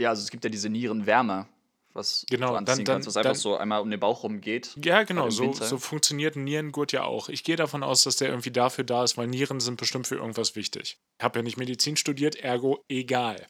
[0.00, 1.46] Ja, also es gibt ja diese Nierenwärme,
[1.92, 4.22] was Genau, du dann- anziehen dann- kannst, was einfach dann- so einmal um den Bauch
[4.22, 4.76] rumgeht.
[4.82, 5.66] Ja, genau, dem so, Winter.
[5.66, 7.28] so funktioniert ein Nierengurt ja auch.
[7.28, 10.16] Ich gehe davon aus, dass der irgendwie dafür da ist, weil Nieren sind bestimmt für
[10.16, 10.98] irgendwas wichtig.
[11.18, 13.46] Ich habe ja nicht Medizin studiert, ergo egal.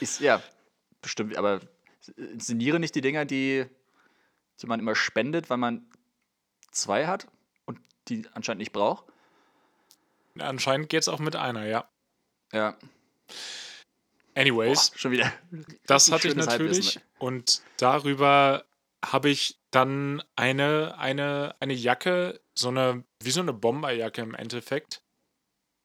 [0.00, 0.42] Ist, ja,
[1.00, 1.60] bestimmt, aber
[2.36, 3.64] sind Nieren nicht die Dinger, die,
[4.60, 5.88] die man immer spendet, weil man
[6.70, 7.28] zwei hat
[8.08, 9.04] die anscheinend nicht braucht?
[10.38, 11.88] Anscheinend geht es auch mit einer, ja.
[12.52, 12.76] Ja.
[14.34, 15.32] Anyways, Boah, schon wieder.
[15.86, 17.00] das hatte ich natürlich.
[17.18, 18.64] Und darüber
[19.04, 25.02] habe ich dann eine, eine, eine Jacke, so eine, wie so eine Bomberjacke im Endeffekt.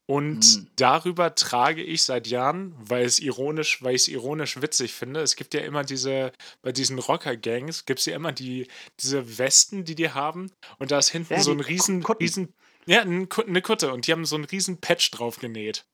[0.10, 0.68] Und Hm.
[0.76, 5.20] darüber trage ich seit Jahren, weil es ironisch, weil ich es ironisch witzig finde.
[5.22, 6.32] Es gibt ja immer diese,
[6.64, 8.68] bei diesen Rocker-Gangs gibt es ja immer die,
[9.00, 10.52] diese Westen, die die haben.
[10.80, 12.24] Und da ist hinten Ja, so ein riesen, Kutten.
[12.24, 12.54] riesen,
[12.88, 13.28] ja, eine
[13.62, 13.94] Kutte.
[13.94, 15.86] Und die haben so einen riesen Patch drauf genäht.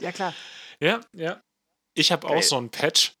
[0.00, 0.32] Ja, klar.
[0.78, 1.40] Ja, ja.
[1.94, 3.14] Ich habe auch so einen Patch.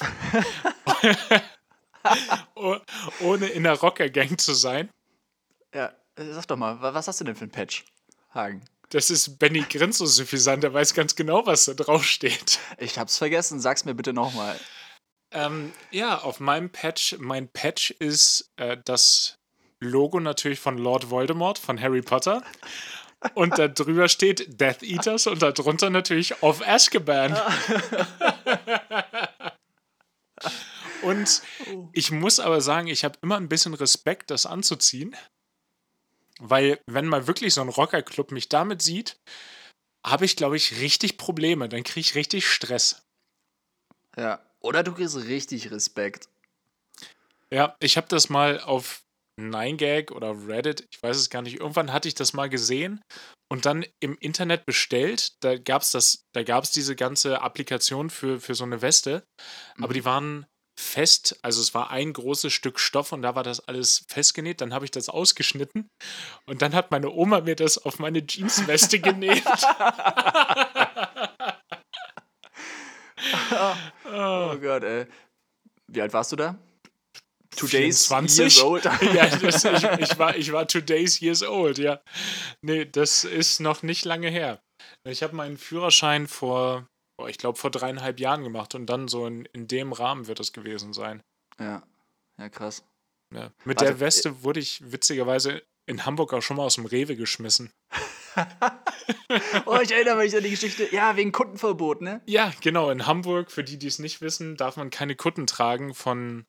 [2.54, 2.78] Oh-
[3.20, 4.90] Ohne in der Rocker-Gang zu sein.
[5.74, 7.84] Ja, sag doch mal, wa- was hast du denn für ein Patch,
[8.34, 8.64] Hagen?
[8.92, 12.58] Das ist Benny Grinz so suffisant, der weiß ganz genau, was da drauf steht.
[12.76, 14.60] Ich hab's vergessen, sag's mir bitte nochmal.
[15.30, 19.38] Ähm, ja, auf meinem Patch, mein Patch ist äh, das
[19.80, 22.42] Logo natürlich von Lord Voldemort, von Harry Potter.
[23.32, 27.34] Und da drüber steht Death Eaters und darunter natürlich Of Azkaban.
[31.02, 31.40] und
[31.94, 35.16] ich muss aber sagen, ich habe immer ein bisschen Respekt, das anzuziehen.
[36.44, 39.16] Weil, wenn mal wirklich so ein Rockerclub mich damit sieht,
[40.04, 41.68] habe ich, glaube ich, richtig Probleme.
[41.68, 43.02] Dann kriege ich richtig Stress.
[44.16, 44.44] Ja.
[44.60, 46.28] Oder du kriegst richtig Respekt.
[47.52, 49.02] Ja, ich habe das mal auf
[49.40, 53.02] 9gag oder Reddit, ich weiß es gar nicht, irgendwann hatte ich das mal gesehen
[53.50, 55.32] und dann im Internet bestellt.
[55.40, 59.24] Da gab es das, da gab es diese ganze Applikation für, für so eine Weste,
[59.78, 59.92] aber Mhm.
[59.94, 60.46] die waren
[60.78, 64.60] fest, also es war ein großes Stück Stoff und da war das alles festgenäht.
[64.60, 65.88] Dann habe ich das ausgeschnitten
[66.46, 69.44] und dann hat meine Oma mir das auf meine Jeansweste genäht.
[74.04, 75.06] Oh Gott, ey.
[75.88, 76.58] Wie alt warst du da?
[77.56, 78.38] Today's 24?
[78.38, 78.84] years old.
[79.14, 82.00] ja, das, ich, ich, war, ich war today's years old, ja.
[82.62, 84.62] Nee, das ist noch nicht lange her.
[85.04, 86.88] Ich habe meinen Führerschein vor,
[87.22, 90.40] boah, ich glaube, vor dreieinhalb Jahren gemacht und dann so in, in dem Rahmen wird
[90.40, 91.22] es gewesen sein.
[91.60, 91.84] Ja.
[92.36, 92.84] Ja, krass.
[93.32, 93.52] Ja.
[93.64, 97.16] Mit Warte, der Weste wurde ich witzigerweise in Hamburg auch schon mal aus dem Rewe
[97.16, 97.70] geschmissen.
[99.66, 100.94] Oh, ich erinnere mich an die Geschichte.
[100.94, 102.20] Ja, wegen Kundenverbot, ne?
[102.26, 102.90] Ja, genau.
[102.90, 106.46] In Hamburg, für die, die es nicht wissen, darf man keine Kutten tragen von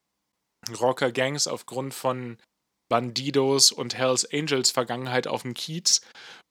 [0.80, 2.38] Rocker-Gangs aufgrund von
[2.94, 6.02] Bandidos und Hells Angels Vergangenheit auf dem Kiez.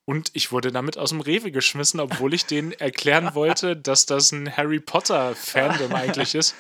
[0.04, 4.32] Und ich wurde damit aus dem Rewe geschmissen, obwohl ich denen erklären wollte, dass das
[4.32, 6.56] ein Harry Potter-Fandom eigentlich ist.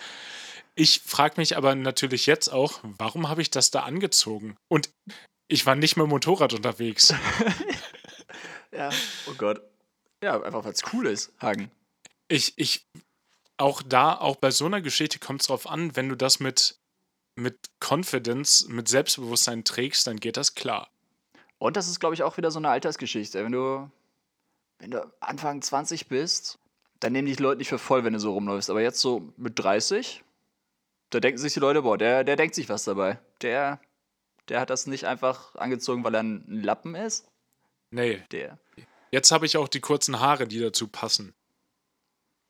[0.76, 4.56] Ich frage mich aber natürlich jetzt auch, warum habe ich das da angezogen?
[4.68, 4.88] Und
[5.48, 7.12] ich war nicht mit dem Motorrad unterwegs.
[8.74, 8.88] Ja.
[9.28, 9.60] Oh Gott.
[10.24, 11.70] Ja, einfach weil es cool ist, Hagen.
[12.28, 12.86] Ich, ich,
[13.58, 16.78] auch da, auch bei so einer Geschichte kommt es drauf an, wenn du das mit,
[17.34, 20.88] mit Confidence, mit Selbstbewusstsein trägst, dann geht das klar.
[21.58, 23.44] Und das ist, glaube ich, auch wieder so eine Altersgeschichte.
[23.44, 23.90] Wenn du,
[24.78, 26.58] wenn du Anfang 20 bist,
[27.00, 28.70] dann nehmen dich Leute nicht für voll, wenn du so rumläufst.
[28.70, 30.22] Aber jetzt so mit 30,
[31.10, 33.18] da denken sich die Leute, boah, der, der denkt sich was dabei.
[33.42, 33.80] Der,
[34.48, 37.28] der hat das nicht einfach angezogen, weil er ein Lappen ist.
[37.90, 38.58] Nee, Der.
[39.10, 41.34] jetzt habe ich auch die kurzen Haare, die dazu passen.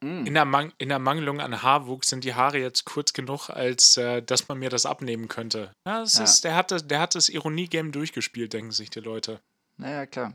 [0.03, 0.27] Mm.
[0.27, 3.97] In der, Mang in der Mangelung an Haarwuchs sind die Haare jetzt kurz genug, als
[3.97, 5.73] äh, dass man mir das abnehmen könnte.
[5.87, 6.25] Ja, das Ja.
[6.25, 9.41] Ist, der, hat das, der hat das Ironie-Game durchgespielt, denken sich die Leute.
[9.79, 10.35] Naja, klar.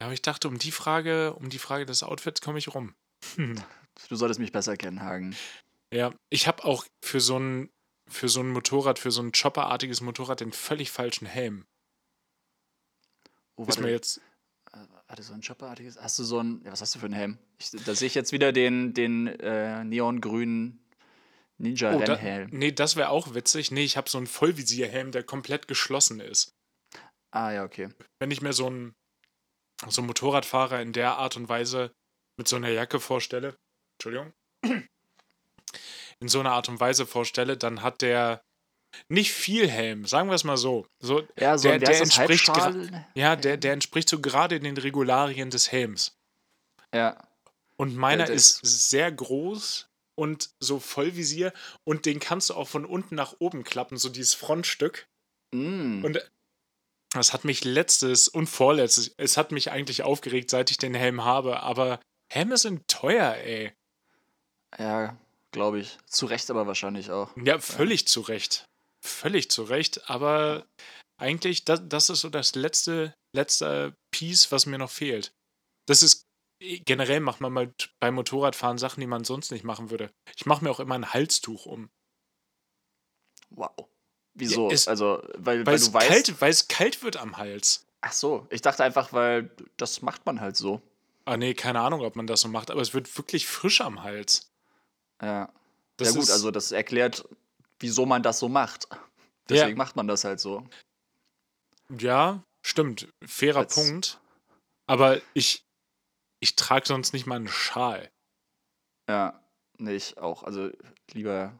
[0.00, 2.94] Ja, aber ich dachte, um die Frage, um die Frage des Outfits komme ich rum.
[3.36, 5.36] Du solltest mich besser kennen, Hagen.
[5.92, 7.70] Ja, ich habe auch für so ein
[8.08, 11.64] für so ein Motorrad, für so ein Chopperartiges Motorrad den völlig falschen Helm.
[13.56, 14.20] Oh, Ist mir warte, jetzt
[15.12, 15.98] warte, so ein Chopperartiges.
[16.00, 16.62] Hast du so ein.
[16.64, 17.38] Ja, was hast du für einen Helm?
[17.58, 20.78] Ich, da sehe ich jetzt wieder den, den äh, neongrünen
[21.58, 22.48] Oh, da, Ninja-Rennhelm.
[22.50, 23.70] nee, das wäre auch witzig.
[23.70, 26.50] Nee, ich habe so einen Vollvisierhelm, der komplett geschlossen ist.
[27.30, 27.90] ah, ja, okay.
[28.18, 28.94] Wenn ich mir so einen,
[29.88, 31.92] so einen Motorradfahrer in der Art und Weise
[32.36, 33.54] mit so einer Jacke vorstelle,
[33.98, 34.32] Entschuldigung,
[36.20, 38.42] in so einer Art und Weise vorstelle, dann hat der
[39.08, 40.86] nicht viel Helm, sagen wir es mal so.
[41.00, 42.50] so Ja, so der, der entspricht
[43.14, 46.16] ja, der, der entspricht so gerade den Regularien des Helms.
[46.94, 47.22] Ja.
[47.76, 51.52] Und meiner der ist sehr groß und so Vollvisier
[51.84, 55.08] und den kannst du auch von unten nach oben klappen, so dieses Frontstück.
[55.52, 56.04] Mm.
[56.04, 56.18] Und
[57.10, 61.24] das hat mich letztes und vorletztes, es hat mich eigentlich aufgeregt, seit ich den Helm
[61.24, 63.72] habe, aber Helme sind teuer, ey.
[64.78, 65.16] Ja,
[65.50, 65.98] glaube ich.
[66.06, 67.30] Zu Recht aber wahrscheinlich auch.
[67.36, 68.66] Ja, völlig zu Recht.
[69.04, 70.66] Völlig zu Recht, aber
[71.20, 75.32] eigentlich, das, das ist so das letzte, letzte Piece, was mir noch fehlt.
[75.86, 76.24] Das ist,
[76.60, 80.10] generell macht man mal beim Motorradfahren Sachen, die man sonst nicht machen würde.
[80.36, 81.90] Ich mache mir auch immer ein Halstuch um.
[83.50, 83.70] Wow.
[84.34, 84.68] Wieso?
[84.68, 86.08] Ja, es- also, weil, Weil, du weißt.
[86.08, 87.86] kalt, weil es kalt wird am Hals.
[88.00, 90.80] Ach so, ich dachte einfach, weil das macht man halt so.
[91.24, 94.02] Ah, nee, keine Ahnung, ob man das so macht, aber es wird wirklich frisch am
[94.02, 94.50] Hals.
[95.20, 95.52] Ja.
[95.98, 97.28] Das ja gut, also das erklärt,
[97.82, 98.88] wieso man das so macht.
[99.48, 100.66] Deswegen macht man das halt so.
[101.90, 103.08] Ja, stimmt.
[103.26, 104.20] Fairer Als- Punkt.
[104.86, 105.64] Aber ich,
[106.40, 108.10] ich trage sonst nicht mal einen Schal.
[109.08, 109.40] Ja,
[109.78, 110.42] nee, ich auch.
[110.42, 110.70] Also
[111.12, 111.58] lieber,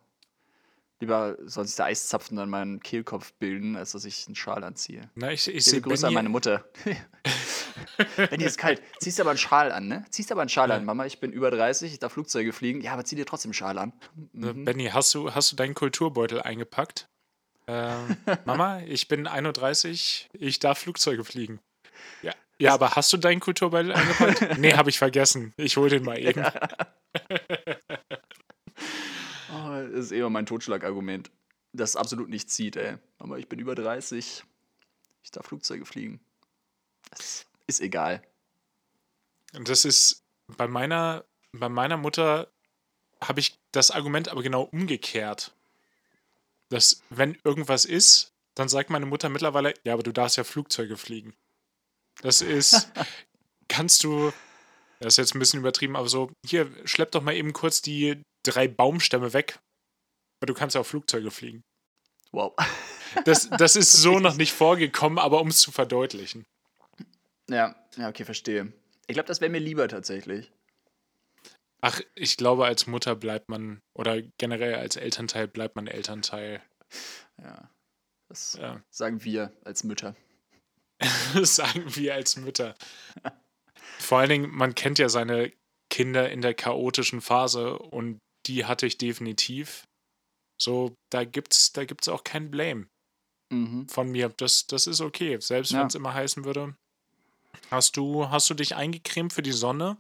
[1.03, 5.03] lieber soll sich der Eiszapfen an meinen Kehlkopf bilden, als dass ich einen Schal anziehe.
[5.15, 6.65] Na, ich, ich sehe Grüße an Benny, meine Mutter.
[8.17, 8.81] Benni ist kalt.
[9.01, 10.05] Ziehst aber einen Schal an, ne?
[10.11, 10.77] Ziehst aber einen Schal Ja.
[10.77, 10.85] an.
[10.85, 12.81] Mama, ich bin über 30, ich darf Flugzeuge fliegen.
[12.81, 13.93] Ja, aber zieh dir trotzdem einen Schal an.
[14.33, 14.65] Mhm.
[14.65, 17.09] Benny, hast du, hast du deinen Kulturbeutel eingepackt?
[17.67, 21.61] Ähm, Mama, ich bin 31, ich darf Flugzeuge fliegen.
[22.23, 24.59] Ja, ja aber hast du deinen Kulturbeutel eingepackt?
[24.59, 25.53] nee, habe ich vergessen.
[25.57, 26.43] Ich hol den mal eben.
[26.43, 27.82] Das
[29.93, 31.31] ist eher mein Totschlagargument.
[31.73, 32.99] Das absolut nicht zieht, ey.
[33.19, 34.45] Aber ich bin über 30.
[35.23, 36.21] Ich darf Flugzeuge fliegen.
[37.11, 38.23] Das ist egal.
[39.55, 42.51] Und das ist bei meiner, bei meiner Mutter
[43.23, 45.55] habe ich das Argument aber genau umgekehrt.
[46.69, 50.97] Dass, wenn irgendwas ist, dann sagt meine Mutter mittlerweile, ja, aber du darfst ja Flugzeuge
[50.97, 51.35] fliegen.
[52.23, 52.91] Das ist,
[53.69, 54.33] kannst du,
[55.01, 58.23] das ist jetzt ein bisschen übertrieben, aber so, hier, schlepp doch mal eben kurz die
[58.43, 59.59] drei Baumstämme weg.
[60.43, 61.63] Weil du kannst ja auch Flugzeuge fliegen.
[62.33, 62.55] Wow.
[63.27, 66.47] Das, das ist so noch nicht vorgekommen, aber um es zu verdeutlichen.
[67.51, 68.73] Ja, ja, okay, verstehe.
[69.07, 70.51] Ich glaube, das wäre mir lieber tatsächlich.
[71.83, 76.63] Ach, ich glaube, als Mutter bleibt man, oder generell als Elternteil bleibt man Elternteil.
[77.37, 77.69] Ja.
[78.31, 78.83] Das ja.
[78.89, 80.17] sagen wir als Mütter.
[81.35, 82.77] das sagen wir als Mütter.
[83.99, 85.53] Vor allen Dingen, man kennt ja seine
[85.91, 89.85] Kinder in der chaotischen Phase und die hatte ich definitiv.
[90.63, 92.87] So, da gibt's, da gibt's auch kein Blame
[93.53, 93.89] mhm.
[93.89, 94.29] von mir.
[94.29, 95.39] Das, das ist okay.
[95.41, 95.81] Selbst ja.
[95.81, 96.77] wenn es immer heißen würde,
[97.71, 99.99] hast du, hast du dich eingecremt für die Sonne?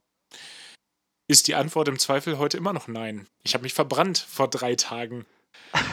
[1.28, 3.26] Ist die Antwort im Zweifel heute immer noch nein.
[3.42, 5.26] Ich habe mich verbrannt vor drei Tagen.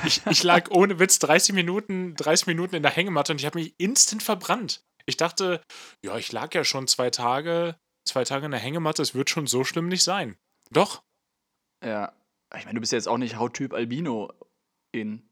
[0.06, 3.60] Ich, ich lag ohne Witz 30 Minuten, 30 Minuten in der Hängematte und ich habe
[3.60, 4.82] mich instant verbrannt.
[5.06, 5.62] Ich dachte,
[6.04, 7.76] ja, ich lag ja schon zwei Tage,
[8.08, 10.38] zwei Tage in der Hängematte, es wird schon so schlimm nicht sein.
[10.72, 11.02] Doch.
[11.84, 12.14] Ja.
[12.56, 14.34] Ich meine, du bist ja jetzt auch nicht Hauttyp Albino
[14.92, 15.24] in.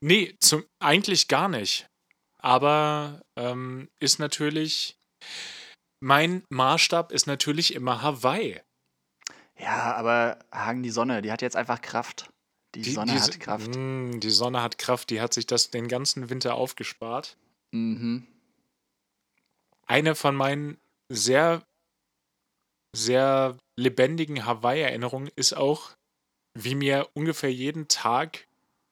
[0.00, 1.86] Nee, zum, eigentlich gar nicht.
[2.38, 4.96] Aber ähm, ist natürlich.
[6.02, 8.62] Mein Maßstab ist natürlich immer Hawaii.
[9.58, 12.30] Ja, aber Hagen, die Sonne, die hat jetzt einfach Kraft.
[12.74, 13.68] Die, die Sonne die, hat Kraft.
[13.68, 17.36] Mh, hm, die Sonne hat Kraft, die hat sich das den ganzen Winter aufgespart.
[17.72, 18.26] Mhm.
[19.86, 20.78] Eine von meinen
[21.12, 21.62] sehr,
[22.96, 25.90] sehr lebendigen Hawaii-Erinnerungen ist auch,
[26.54, 28.46] wie mir ungefähr jeden Tag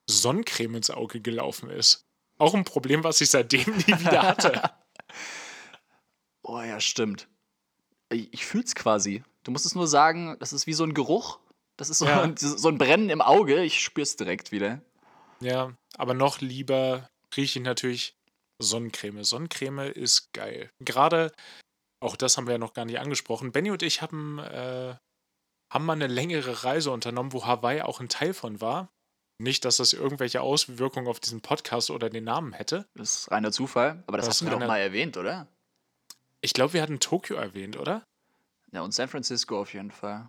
[0.08, 2.06] Sonnencreme ins Auge gelaufen ist.
[2.38, 4.62] Auch ein Problem, was ich seitdem nie wieder hatte.
[6.42, 7.28] oh ja, stimmt.
[8.10, 9.22] Ich, ich fühl's quasi.
[9.44, 11.38] Du musst es nur sagen, das ist wie so ein Geruch.
[11.76, 12.22] Das ist so, ja.
[12.22, 13.62] ein, so ein Brennen im Auge.
[13.62, 14.80] Ich spür's direkt wieder.
[15.40, 18.16] Ja, aber noch lieber rieche ich natürlich
[18.58, 19.24] Sonnencreme.
[19.24, 20.70] Sonnencreme ist geil.
[20.80, 21.32] Gerade,
[22.00, 23.52] auch das haben wir ja noch gar nicht angesprochen.
[23.52, 24.96] Benny und ich haben, äh,
[25.72, 28.88] haben mal eine längere Reise unternommen, wo Hawaii auch ein Teil von war.
[29.38, 32.86] Nicht, dass das irgendwelche Auswirkungen auf diesen Podcast oder den Namen hätte.
[32.94, 34.02] Das ist reiner Zufall.
[34.06, 35.46] Aber das, das hast du doch mal erwähnt, oder?
[36.40, 38.04] Ich glaube, wir hatten Tokio erwähnt, oder?
[38.72, 40.28] Ja, und San Francisco auf jeden Fall.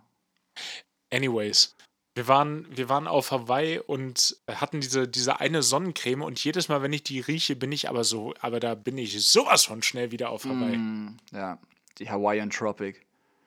[1.12, 1.74] Anyways,
[2.14, 6.82] wir waren, wir waren auf Hawaii und hatten diese, diese eine Sonnencreme und jedes Mal,
[6.82, 10.10] wenn ich die rieche, bin ich aber so, aber da bin ich sowas von schnell
[10.10, 10.76] wieder auf Hawaii.
[10.76, 11.58] Mm, ja,
[11.98, 13.00] die Hawaiian Tropic.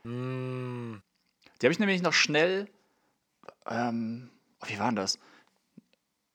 [0.04, 0.96] Mm.
[1.62, 2.70] Die habe ich nämlich noch schnell.
[3.66, 4.30] Ähm,
[4.66, 5.20] wie war denn das?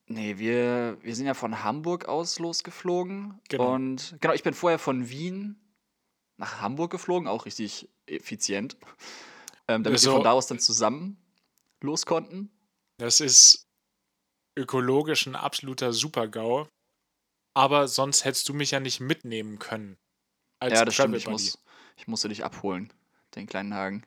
[0.09, 3.38] Nee, wir, wir sind ja von Hamburg aus losgeflogen.
[3.48, 3.74] Genau.
[3.74, 5.61] Und genau, ich bin vorher von Wien
[6.38, 8.76] nach Hamburg geflogen, auch richtig effizient.
[9.68, 11.18] Ähm, damit also, wir von da aus dann zusammen
[11.82, 12.50] los konnten.
[12.96, 13.68] Das ist
[14.56, 16.66] ökologisch ein absoluter Super-GAU.
[17.54, 19.98] Aber sonst hättest du mich ja nicht mitnehmen können.
[20.62, 21.16] ja, das stimmt.
[21.16, 21.59] Ich, muss,
[21.96, 22.92] ich musste dich abholen,
[23.34, 24.04] den kleinen Hagen.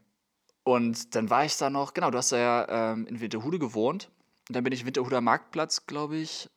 [0.64, 4.10] Und dann war ich da noch, genau, du hast ja ähm, in Winterhude gewohnt.
[4.48, 6.50] Und dann bin ich Winterhuder Marktplatz, glaube ich,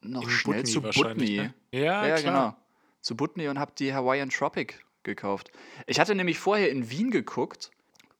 [0.00, 1.36] noch in schnell Butni zu Butni.
[1.36, 1.54] Ne?
[1.72, 2.22] Ja, ja klar.
[2.22, 2.56] genau.
[3.00, 5.50] Zu Butni und habe die Hawaiian Tropic gekauft.
[5.86, 7.70] Ich hatte nämlich vorher in Wien geguckt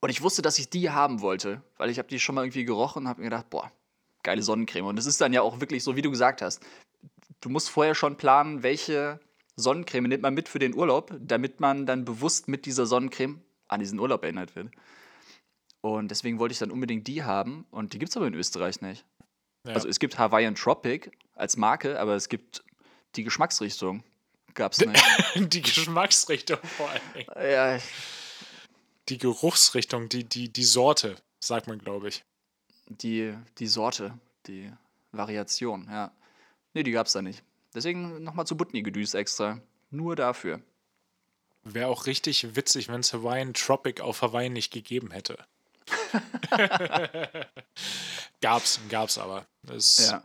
[0.01, 2.65] und ich wusste, dass ich die haben wollte, weil ich habe die schon mal irgendwie
[2.65, 3.73] gerochen und habe mir gedacht, boah,
[4.23, 4.87] geile Sonnencreme.
[4.87, 6.63] Und es ist dann ja auch wirklich so, wie du gesagt hast.
[7.41, 9.21] Du musst vorher schon planen, welche
[9.57, 13.81] Sonnencreme nimmt man mit für den Urlaub, damit man dann bewusst mit dieser Sonnencreme an
[13.81, 14.71] diesen Urlaub erinnert wird.
[15.95, 17.67] Und deswegen wollte ich dann unbedingt die haben.
[17.71, 19.05] Und die gibt es aber in Österreich nicht.
[19.65, 19.75] Ja.
[19.75, 22.65] Also es gibt Hawaiian Tropic als Marke, aber es gibt
[23.15, 24.03] die Geschmacksrichtung.
[24.55, 25.03] Gab es nicht.
[25.53, 27.51] die Geschmacksrichtung vor allem.
[27.51, 27.79] Ja.
[29.09, 32.25] Die Geruchsrichtung, die, die, die Sorte, sagt man, glaube ich.
[32.89, 34.73] Die, die Sorte, die
[35.13, 36.11] Variation, ja.
[36.75, 37.43] Nee, die gab es da nicht.
[37.75, 39.61] Deswegen nochmal zu Butni gedüst extra.
[39.91, 40.61] Nur dafür.
[41.63, 45.45] Wäre auch richtig witzig, wenn es Hawaiian Tropic auf Hawaii nicht gegeben hätte.
[48.41, 49.47] gab's, gab's aber.
[49.69, 50.23] Es, ja.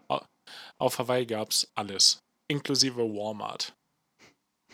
[0.78, 2.20] Auf Hawaii gab's alles.
[2.48, 3.74] Inklusive Walmart.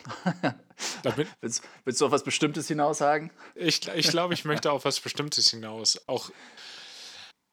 [1.04, 3.32] Damit, willst, willst, du auf was Bestimmtes hinaus sagen?
[3.56, 6.02] Ich, ich glaube, ich möchte auf was Bestimmtes hinaus.
[6.08, 6.32] Auch,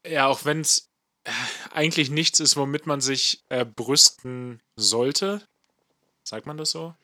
[0.07, 0.88] ja, auch wenn es
[1.24, 1.32] äh,
[1.70, 5.46] eigentlich nichts ist, womit man sich äh, brüsten sollte.
[6.26, 6.94] Sagt man das so?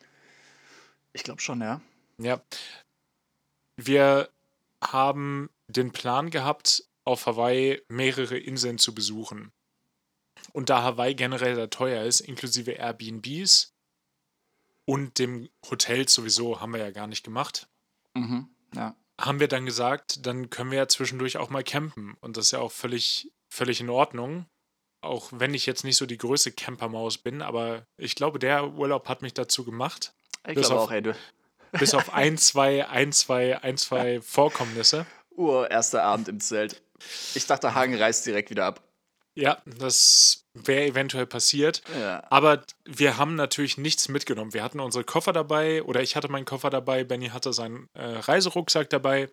[1.12, 1.80] Ich glaube schon, ja.
[2.18, 2.40] Ja.
[3.76, 4.30] Wir
[4.82, 9.52] haben den Plan gehabt, auf Hawaii mehrere Inseln zu besuchen.
[10.52, 13.72] Und da Hawaii generell sehr teuer ist, inklusive Airbnbs
[14.86, 17.68] und dem Hotel sowieso, haben wir ja gar nicht gemacht.
[18.14, 18.96] Mhm, ja.
[19.20, 22.16] Haben wir dann gesagt, dann können wir ja zwischendurch auch mal campen.
[22.20, 24.46] Und das ist ja auch völlig, völlig in Ordnung.
[25.02, 29.08] auch wenn ich jetzt nicht so die größte Campermaus bin, aber ich glaube, der Urlaub
[29.08, 30.12] hat mich dazu gemacht.
[30.46, 31.16] Ich Bis glaube auf- auch, ey, du.
[31.72, 35.06] Bis auf ein, zwei, ein, zwei, ein, zwei Vorkommnisse.
[35.36, 36.82] Ur, erster Abend im Zelt.
[37.34, 38.82] Ich dachte, Hagen reißt direkt wieder ab.
[39.34, 41.82] Ja, das wäre eventuell passiert.
[41.98, 42.22] Ja.
[42.30, 44.52] Aber wir haben natürlich nichts mitgenommen.
[44.52, 48.04] Wir hatten unsere Koffer dabei oder ich hatte meinen Koffer dabei, Benny hatte seinen äh,
[48.04, 49.30] Reiserucksack dabei.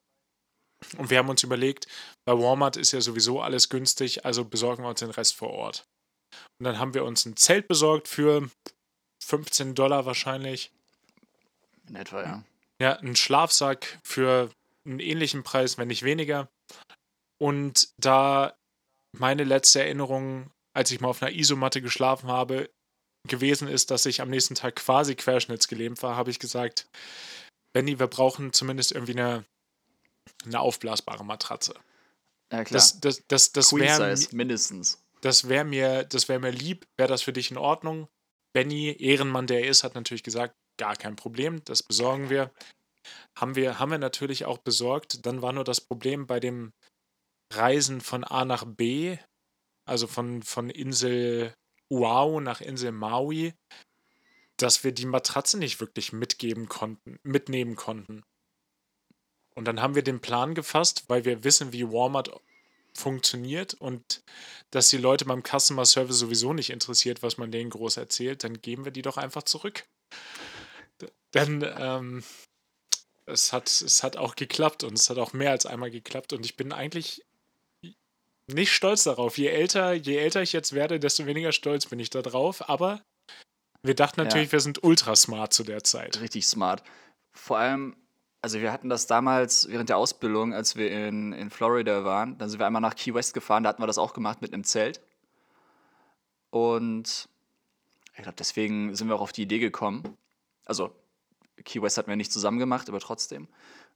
[0.97, 1.87] Und wir haben uns überlegt,
[2.25, 5.85] bei Walmart ist ja sowieso alles günstig, also besorgen wir uns den Rest vor Ort.
[6.59, 8.47] Und dann haben wir uns ein Zelt besorgt für
[9.23, 10.71] 15 Dollar wahrscheinlich.
[11.87, 12.43] In etwa, ja.
[12.79, 14.51] Ja, einen Schlafsack für
[14.87, 16.49] einen ähnlichen Preis, wenn nicht weniger.
[17.39, 18.57] Und da
[19.15, 22.69] meine letzte Erinnerung, als ich mal auf einer Isomatte geschlafen habe,
[23.27, 26.87] gewesen ist, dass ich am nächsten Tag quasi querschnittsgelähmt war, habe ich gesagt,
[27.73, 29.45] Benny, wir brauchen zumindest irgendwie eine,
[30.45, 31.73] eine aufblasbare Matratze.
[32.51, 32.77] Ja, klar.
[32.77, 35.03] Das, das, das, das Queen wäre Size, mindestens.
[35.21, 38.07] das wär mir, das wär mir lieb, wäre das für dich in Ordnung.
[38.53, 42.51] Benny, Ehrenmann, der er ist, hat natürlich gesagt, gar kein Problem, das besorgen wir.
[43.37, 45.25] Haben wir, haben wir natürlich auch besorgt.
[45.25, 46.73] Dann war nur das Problem bei dem
[47.53, 49.17] Reisen von A nach B,
[49.85, 51.53] also von, von Insel
[51.89, 53.53] Oahu nach Insel Maui,
[54.57, 58.23] dass wir die Matratze nicht wirklich mitgeben konnten, mitnehmen konnten.
[59.55, 62.29] Und dann haben wir den Plan gefasst, weil wir wissen, wie Walmart
[62.93, 64.23] funktioniert und
[64.71, 68.61] dass die Leute beim Customer Service sowieso nicht interessiert, was man denen groß erzählt, dann
[68.61, 69.85] geben wir die doch einfach zurück.
[71.33, 72.23] Denn ähm,
[73.27, 76.45] es, hat, es hat auch geklappt und es hat auch mehr als einmal geklappt und
[76.45, 77.23] ich bin eigentlich
[78.47, 79.37] nicht stolz darauf.
[79.37, 82.69] Je älter, je älter ich jetzt werde, desto weniger stolz bin ich da drauf.
[82.69, 83.01] Aber
[83.83, 86.21] wir dachten natürlich, wir sind ultra smart zu der Zeit.
[86.21, 86.81] Richtig smart.
[87.33, 87.97] Vor allem,
[88.41, 92.37] also wir hatten das damals während der Ausbildung, als wir in, in Florida waren.
[92.37, 94.53] Dann sind wir einmal nach Key West gefahren, da hatten wir das auch gemacht mit
[94.53, 95.01] einem Zelt.
[96.49, 97.27] Und
[98.15, 100.17] ich glaube, deswegen sind wir auch auf die Idee gekommen.
[100.65, 100.95] Also,
[101.63, 103.47] Key West hatten wir nicht zusammen gemacht, aber trotzdem.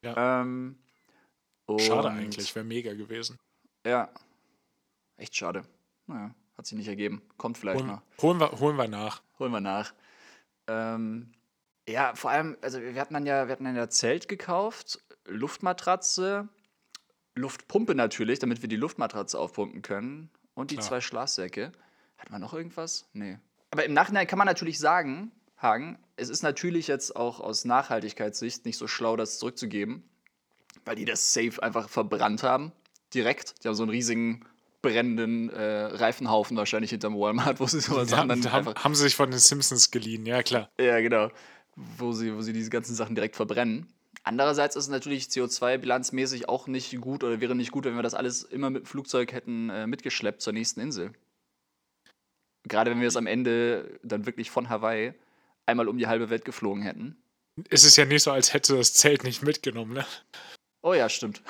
[0.01, 0.41] Ja.
[0.41, 0.77] Ähm,
[1.79, 3.39] Schade eigentlich, wäre mega gewesen.
[3.85, 4.09] Ja.
[5.17, 5.63] Echt schade.
[6.07, 7.21] Naja, hat sich nicht ergeben.
[7.37, 8.01] Kommt vielleicht Holen, noch.
[8.21, 9.21] holen, wir, holen wir nach.
[9.39, 9.93] Holen wir nach.
[10.67, 11.31] Ähm,
[11.87, 16.49] ja, vor allem, also wir hatten dann ja, wir hatten dann ja Zelt gekauft, Luftmatratze,
[17.35, 20.87] Luftpumpe natürlich, damit wir die Luftmatratze aufpumpen können und die Klar.
[20.87, 21.71] zwei Schlafsäcke.
[22.17, 23.09] Hatten wir noch irgendwas?
[23.13, 23.39] Nee.
[23.71, 25.31] Aber im Nachhinein kann man natürlich sagen,
[25.61, 30.03] Hagen, es ist natürlich jetzt auch aus Nachhaltigkeitssicht nicht so schlau, das zurückzugeben,
[30.85, 32.71] weil die das safe einfach verbrannt haben.
[33.13, 33.63] Direkt.
[33.63, 34.45] Die haben so einen riesigen
[34.81, 39.15] brennenden äh, Reifenhaufen wahrscheinlich hinterm Walmart, wo sie sowas Ja, haben, einfach haben sie sich
[39.15, 40.69] von den Simpsons geliehen, ja klar.
[40.79, 41.29] ja, genau.
[41.75, 43.87] Wo sie, wo sie diese ganzen Sachen direkt verbrennen.
[44.23, 48.13] Andererseits ist es natürlich CO2-bilanzmäßig auch nicht gut oder wäre nicht gut, wenn wir das
[48.13, 51.13] alles immer mit dem Flugzeug hätten äh, mitgeschleppt zur nächsten Insel.
[52.67, 55.13] Gerade wenn wir es am Ende dann wirklich von Hawaii
[55.65, 57.23] einmal um die halbe Welt geflogen hätten.
[57.69, 60.05] Es ist ja nicht so, als hätte das Zelt nicht mitgenommen, ne?
[60.83, 61.41] Oh ja, stimmt.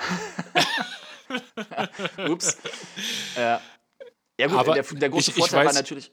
[2.28, 2.58] Ups.
[3.36, 3.60] Ja.
[4.38, 6.12] Ja gut, Aber der, der große ich- ich Vorteil war weiß- natürlich,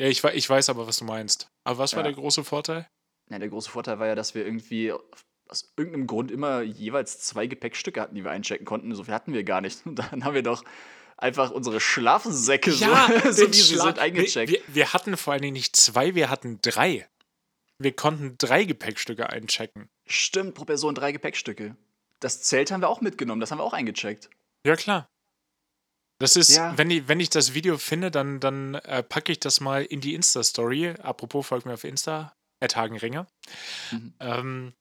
[0.00, 1.48] Ja, ich, ich weiß aber, was du meinst.
[1.64, 2.04] Aber was war Ja.
[2.04, 2.88] der große Vorteil?
[3.30, 4.92] Ja, der große Vorteil war ja, dass wir irgendwie
[5.48, 8.94] aus irgendeinem Grund immer jeweils zwei Gepäckstücke hatten, die wir einchecken konnten.
[8.94, 9.84] So viel hatten wir gar nicht.
[9.86, 10.64] Und dann haben wir doch
[11.16, 12.86] einfach unsere Schlafsäcke so,
[13.30, 14.50] so den wie sie sind eingecheckt.
[14.52, 17.08] Wir, wir, wir hatten vor allen Dingen nicht zwei, wir hatten drei.
[17.78, 19.88] Wir konnten drei Gepäckstücke einchecken.
[20.06, 21.76] Stimmt, pro Person drei Gepäckstücke.
[22.20, 24.30] Das Zelt haben wir auch mitgenommen, das haben wir auch eingecheckt.
[24.66, 25.08] Ja, klar.
[26.20, 26.78] Das ist, Ja.
[26.78, 30.00] wenn, ich, wenn ich das Video finde, dann, dann äh, packe ich das mal in
[30.00, 30.90] die Insta-Story.
[31.02, 33.26] Apropos, folgt mir auf Insta, Hagenringer.
[33.90, 34.14] Mhm.
[34.20, 34.72] Ähm,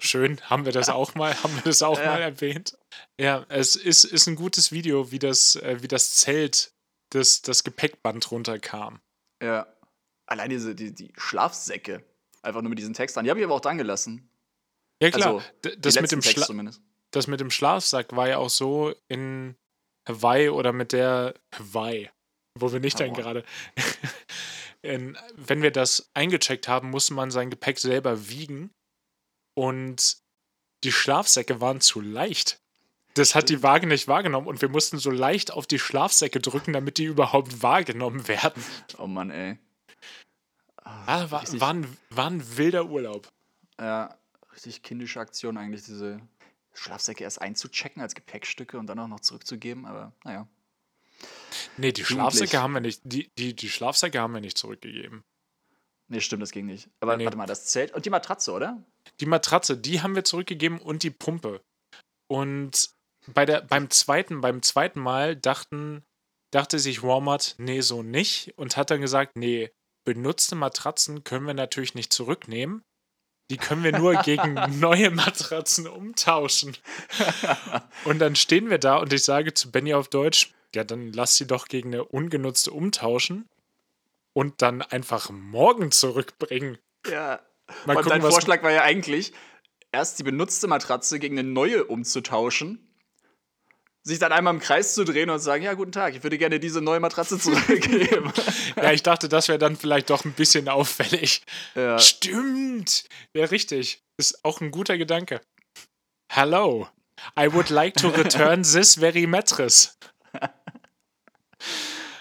[0.00, 2.06] schön, haben wir das auch mal, haben wir das auch Ja.
[2.06, 2.78] mal erwähnt.
[3.20, 6.72] Ja, es ist, ist ein gutes Video, wie das, äh, wie das Zelt,
[7.10, 9.00] das, das Gepäckband runterkam.
[9.42, 9.66] Ja.
[10.30, 12.04] Allein diese die, die Schlafsäcke.
[12.42, 13.24] Einfach nur mit diesem Text dran.
[13.24, 14.30] Die habe ich aber auch dran gelassen.
[15.02, 15.42] Ja, klar.
[15.62, 16.80] Also, das, mit dem Schla zumindest.
[17.10, 19.56] das mit dem Schlafsack war ja auch so in
[20.08, 22.10] Hawaii oder mit der Hawaii,
[22.58, 23.22] wo wir nicht dann Hawaii.
[23.22, 23.44] gerade.
[25.36, 28.70] wenn wir das eingecheckt haben, musste man sein Gepäck selber wiegen
[29.54, 30.18] und
[30.84, 32.60] die Schlafsäcke waren zu leicht.
[33.14, 36.72] Das hat die Waage nicht wahrgenommen und wir mussten so leicht auf die Schlafsäcke drücken,
[36.72, 38.64] damit die überhaupt wahrgenommen werden.
[38.96, 39.58] Oh Mann, ey.
[40.84, 43.28] Ah, war, richtig- war, ein, war ein wilder Urlaub.
[43.78, 44.16] Ja,
[44.52, 46.20] richtig kindische Aktion eigentlich, diese
[46.74, 50.46] Schlafsäcke erst einzuchecken als Gepäckstücke und dann auch noch zurückzugeben, aber naja.
[51.76, 52.04] Nee, die.
[52.04, 55.22] Schlafsäcke haben wir nicht, die, die, die Schlafsäcke haben wir nicht zurückgegeben.
[56.08, 56.88] Nee, stimmt, das ging nicht.
[57.00, 57.24] Aber Nee.
[57.24, 58.82] warte mal, das Zelt und die Matratze, oder?
[59.20, 61.60] Die Matratze, die haben wir zurückgegeben und die Pumpe.
[62.26, 62.90] Und
[63.28, 66.02] bei der, beim, zweiten, beim zweiten Mal dachten
[66.50, 69.70] dachte sich Walmart, nee, so nicht und hat dann gesagt, nee,
[70.04, 72.82] benutzte Matratzen können wir natürlich nicht zurücknehmen.
[73.50, 76.76] Die können wir nur gegen neue Matratzen umtauschen.
[78.04, 81.36] Und dann stehen wir da und ich sage zu Benny auf Deutsch, ja, dann lass
[81.36, 83.48] sie doch gegen eine ungenutzte umtauschen
[84.32, 86.78] und dann einfach morgen zurückbringen.
[87.08, 87.40] Ja.
[87.86, 89.32] Mal und gucken, dein Vorschlag war ja eigentlich,
[89.92, 92.89] erst die benutzte Matratze gegen eine neue umzutauschen,
[94.02, 96.58] sich dann einmal im Kreis zu drehen und sagen, ja, guten Tag, ich würde gerne
[96.58, 98.32] diese neue Matratze zurückgeben.
[98.76, 101.42] Ja, ich dachte, das wäre dann vielleicht doch ein bisschen auffällig.
[101.74, 101.98] ja.
[101.98, 103.04] Stimmt.
[103.34, 104.02] Ja, richtig.
[104.16, 105.40] Ist auch ein guter Gedanke.
[106.32, 106.88] Hello.
[107.38, 109.98] I would like to return this very mattress.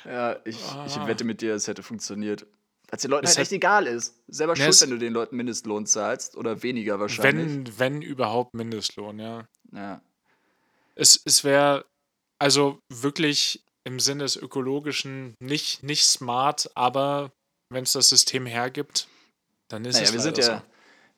[0.05, 1.07] ja, ich, ich Ah.
[1.07, 2.45] wette mit dir, es hätte funktioniert.
[2.91, 4.15] Es den Leuten Es halt echt egal ist.
[4.27, 7.45] Selber Ja, schuld, wenn du den Leuten Mindestlohn zahlst oder weniger wahrscheinlich.
[7.77, 9.47] Wenn, wenn überhaupt Mindestlohn, ja.
[9.71, 10.01] Ja.
[10.99, 11.85] Es, es wäre
[12.39, 17.31] also wirklich im Sinne des Ökologischen nicht, nicht smart, aber
[17.71, 19.07] wenn es das System hergibt,
[19.69, 20.65] dann ist Naja, es wir sind, leider ja,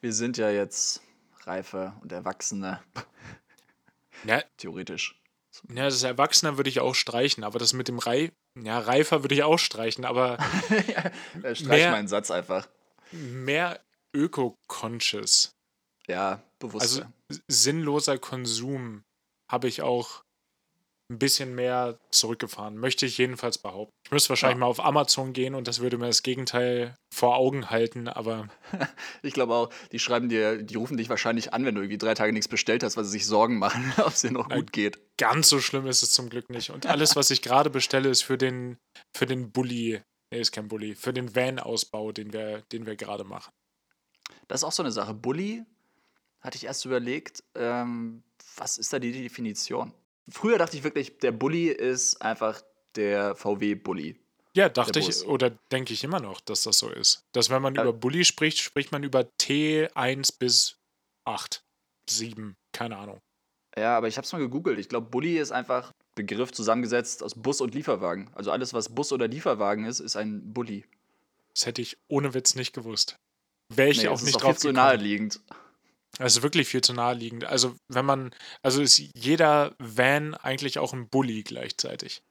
[0.02, 1.02] wir sind ja jetzt
[1.44, 3.02] reifer und erwachsener, so.
[4.30, 5.20] Ja, theoretisch.
[5.74, 9.34] ja, das Erwachsener würde ich auch streichen, aber das mit dem Rei ja, Reifer würde
[9.34, 10.38] ich auch streichen, aber
[11.44, 12.68] Äh, Streich Mehr- meinen Satz einfach.
[13.12, 13.80] mehr
[14.16, 15.52] öko-conscious.
[16.08, 16.82] Ja, bewusster.
[17.30, 19.04] Also sinnloser Konsum
[19.52, 20.24] habe ich auch
[21.10, 22.78] ein bisschen mehr zurückgefahren.
[22.78, 23.92] Möchte ich jedenfalls behaupten.
[24.06, 24.60] Ich müsste wahrscheinlich Ja.
[24.62, 28.48] mal auf Amazon gehen und das würde mir das Gegenteil vor Augen halten, aber
[29.22, 32.14] Ich glaube auch, die schreiben dir, die rufen dich wahrscheinlich an, wenn du irgendwie drei
[32.14, 35.00] Tage nichts bestellt hast, weil sie sich Sorgen machen, ob es dir noch gut geht.
[35.18, 36.70] ganz so schlimm ist es zum Glück nicht.
[36.70, 38.78] Und alles, was ich gerade bestelle, ist für den,
[39.14, 40.02] für den Bulli.
[40.32, 40.96] Nee, ist kein Bulli.
[40.96, 43.52] Für den Van-Ausbau, den wir, den wir gerade machen.
[44.48, 45.14] Das ist auch so eine Sache.
[45.14, 45.66] Bully,
[46.40, 48.24] hatte ich erst überlegt, ähm,
[48.58, 49.94] was ist da die Definition?
[50.30, 52.62] Früher dachte ich wirklich, der Bully ist einfach
[52.96, 54.20] der VW-Bully.
[54.54, 57.24] Ja, dachte ich, oder denke ich immer noch, dass das so ist.
[57.32, 57.84] Dass wenn man Ja.
[57.84, 60.76] über Bulli spricht, spricht man über T1 bis
[61.26, 61.64] 8,
[62.10, 63.20] 7, keine Ahnung.
[63.78, 64.78] Ja, aber ich habe es mal gegoogelt.
[64.80, 68.30] Ich glaube, Bully ist einfach Begriff zusammengesetzt aus Bus und Lieferwagen.
[68.34, 70.84] Also alles, was Bus oder Lieferwagen ist, ist ein Bully.
[71.54, 73.16] Das hätte ich ohne Witz nicht gewusst.
[73.70, 74.86] Wäre ich Nee, auch das nicht ist drauf viel zu gekommen.
[74.86, 75.40] naheliegend.
[76.22, 77.46] Das ist wirklich viel zu naheliegend.
[77.46, 82.22] Also, wenn man, also ist jeder Van eigentlich auch ein Bulli gleichzeitig.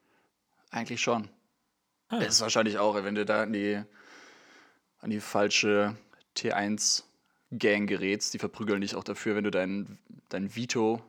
[0.70, 1.28] Eigentlich schon.
[2.08, 2.20] Ah.
[2.20, 3.82] Das ist wahrscheinlich auch, wenn du da an die,
[4.98, 5.96] an die falsche
[6.36, 8.32] T1-Gang gerätst.
[8.32, 11.02] Die verprügeln dich auch dafür, wenn du deinen dein Vito,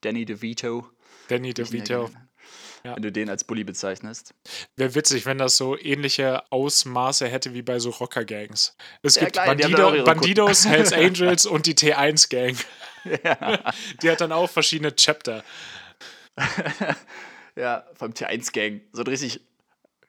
[0.00, 0.88] Danny DeVito,
[1.28, 2.10] Danny DeVito.
[2.84, 2.96] Ja.
[2.96, 4.34] wenn du den als Bully bezeichnest.
[4.76, 8.76] Wäre witzig, wenn das so ähnliche Ausmaße hätte wie bei so Rocker-Gangs.
[9.02, 12.56] Es Ja, gibt auch Bandido, Bandidos, Hells Angels und die T1-Gang.
[13.24, 13.72] ja.
[14.02, 15.44] Die hat dann auch verschiedene Chapter.
[17.56, 18.80] ja, vom T1-Gang.
[18.92, 19.40] So ein richtig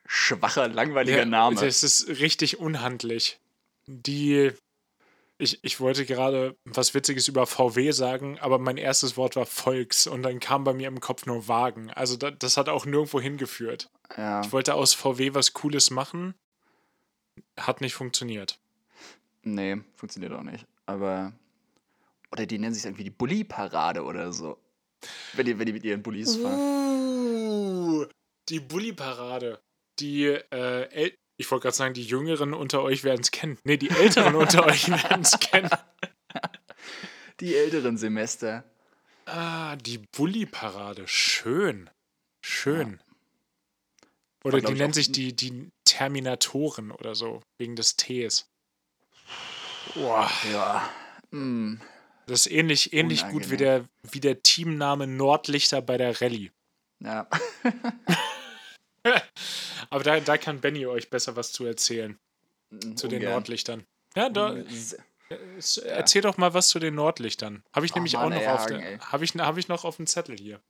[0.06, 1.56] schwacher, langweiliger Name.
[1.60, 3.38] Das ist richtig unhandlich.
[3.86, 4.52] Die.
[5.36, 10.06] Ich, ich wollte gerade was Witziges über VW sagen, aber mein erstes Wort war Volks
[10.06, 11.90] und dann kam bei mir im Kopf nur Wagen.
[11.90, 13.90] Also da, das hat auch nirgendwo hingeführt.
[14.16, 14.42] Ja.
[14.42, 16.34] Ich wollte aus VW was Cooles machen,
[17.58, 18.60] hat nicht funktioniert.
[19.42, 20.66] Nee, funktioniert auch nicht.
[20.86, 21.32] Aber.
[22.30, 24.58] Oder die nennen sich irgendwie die Bulli-Parade oder so.
[25.34, 26.58] Wenn die, wenn die mit ihren Bullis fahren.
[26.58, 28.06] Uh,
[28.48, 29.60] die Bulli-Parade.
[29.98, 33.58] Die, äh, El ich wollte gerade sagen, die Jüngeren unter euch werden es kennen.
[33.64, 35.70] Nee, die Älteren unter euch werden es kennen.
[37.40, 38.64] Die älteren Semester.
[39.26, 41.04] Ah, die Bulli-Parade.
[41.08, 41.90] Schön.
[42.40, 43.00] Schön.
[44.42, 48.50] War, Oder die auch sich die, die Terminatoren oder so, wegen des Ts.
[49.94, 50.88] Boah, Ja.
[51.30, 51.80] Hm.
[52.26, 56.52] das ist ähnlich, ähnlich gut wie der, wie der Teamname Nordlichter bei der Rallye.
[57.00, 57.28] Ja.
[59.90, 62.18] Aber da, da kann Benny euch besser was zu erzählen,
[62.96, 63.32] zu den Ungern.
[63.32, 63.84] Nordlichtern.
[64.16, 64.98] Ja, da, Se-
[65.58, 67.62] es- erzähl doch mal was zu den Nordlichtern.
[67.74, 68.98] Habe ich Oh nämlich Mann, auch noch ey, auf ey.
[68.98, 70.60] habe ich, hab ich noch auf dem Zettel hier.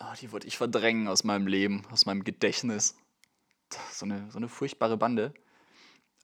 [0.00, 2.96] Oh, die wollte ich verdrängen aus meinem Leben, aus meinem Gedächtnis.
[3.92, 5.32] So eine, so eine furchtbare Bande.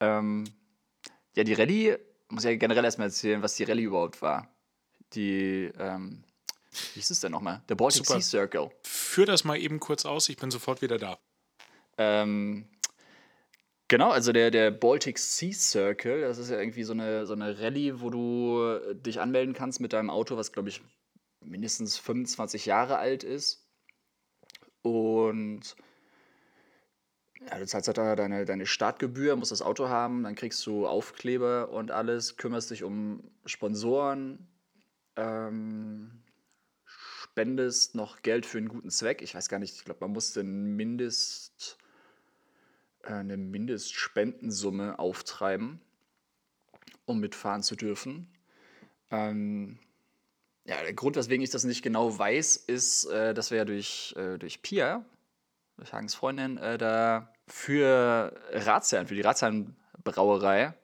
[0.00, 0.44] Ähm,
[1.36, 1.96] ja, die Rallye,
[2.28, 4.52] muss ich ja generell erstmal erzählen, was die Rallye überhaupt war.
[5.12, 6.24] Die, ähm,
[6.72, 7.62] wie hieß es denn nochmal?
[7.68, 8.20] Der Baltic Super.
[8.20, 8.70] Sea Circle.
[8.82, 11.18] Führ das mal eben kurz aus, ich bin sofort wieder da.
[11.98, 12.66] Ähm,
[13.88, 17.58] genau, also der, der Baltic Sea Circle, das ist ja irgendwie so eine, so eine
[17.60, 20.82] Rallye, wo du äh, dich anmelden kannst mit deinem Auto, was glaube ich
[21.40, 23.66] mindestens 25 Jahre alt ist.
[24.82, 25.76] Und
[27.48, 30.86] ja, du zahlst halt da deine, deine Startgebühr, musst das Auto haben, dann kriegst du
[30.86, 34.48] Aufkleber und alles, kümmerst dich um Sponsoren,
[35.16, 36.22] ähm,
[36.84, 39.22] spendest noch Geld für einen guten Zweck.
[39.22, 41.78] Ich weiß gar nicht, ich glaube, man musste ein Mindest,
[43.06, 45.80] eine Mindestspendensumme auftreiben,
[47.04, 48.28] um mitfahren zu dürfen.
[49.10, 49.78] Ähm,
[50.64, 54.14] ja, der Grund, weswegen ich das nicht genau weiß, ist, äh, dass wir ja durch,
[54.16, 55.04] äh, durch Pia,
[55.76, 60.74] durch Hagens Freundin, äh, da für Ratsherren, für die Ratsherrenbrauerei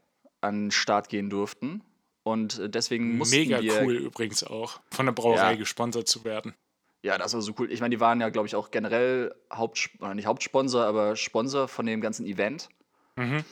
[0.40, 1.82] an den Start gehen durften.
[2.22, 5.56] Und äh, deswegen mussten Mega wir, cool übrigens auch, von der Brauerei Ja.
[5.56, 6.54] gesponsert zu werden.
[7.02, 7.70] Ja, das war so cool.
[7.72, 11.66] Ich meine, die waren ja, glaube ich, auch generell Haupt, oder nicht Hauptsponsor, aber Sponsor
[11.66, 12.68] von dem ganzen Event.
[13.16, 13.44] Mhm.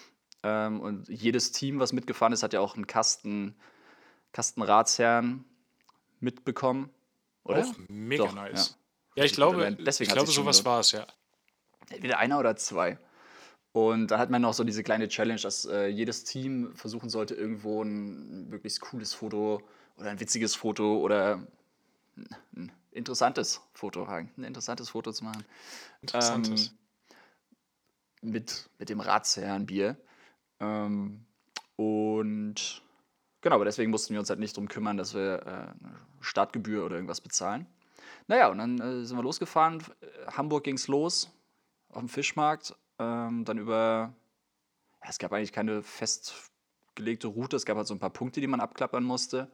[0.43, 3.57] Ähm, und jedes Team, was mitgefahren ist, hat ja auch einen Kasten,
[4.33, 5.45] Kasten Ratsherren
[6.21, 6.91] mitbekommen.
[7.43, 7.65] Oder?
[7.65, 8.71] Auch mega Doch, nice.
[8.71, 8.77] ja.
[9.17, 11.05] Ja, ich glaube, Deswegen ich glaube sowas war es, ja.
[11.91, 12.99] Entweder einer oder zwei.
[13.73, 17.35] Und dann hat man noch so diese kleine Challenge, dass äh, jedes Team versuchen sollte,
[17.35, 19.61] irgendwo ein möglichst cooles Foto
[19.97, 21.43] oder ein witziges Foto oder
[22.57, 25.45] ein interessantes Foto, Hagen, ein interessantes Foto zu machen.
[26.03, 26.69] Interessantes.
[26.69, 29.97] Ähm, mit, mit dem Ratsherrenbier.
[30.61, 31.25] Ähm,
[31.77, 32.83] und
[33.41, 36.85] genau, aber deswegen mussten wir uns halt nicht drum kümmern, dass wir äh, eine Startgebühr
[36.85, 37.67] oder irgendwas bezahlen.
[38.27, 39.83] Naja, und dann äh, sind wir losgefahren.
[40.01, 41.31] Äh, Hamburg ging es los
[41.89, 42.77] auf dem Fischmarkt.
[42.99, 44.15] Ähm, dann über.
[45.03, 48.47] Ja, es gab eigentlich keine festgelegte Route, es gab halt so ein paar Punkte, die
[48.47, 49.51] man abklappern musste.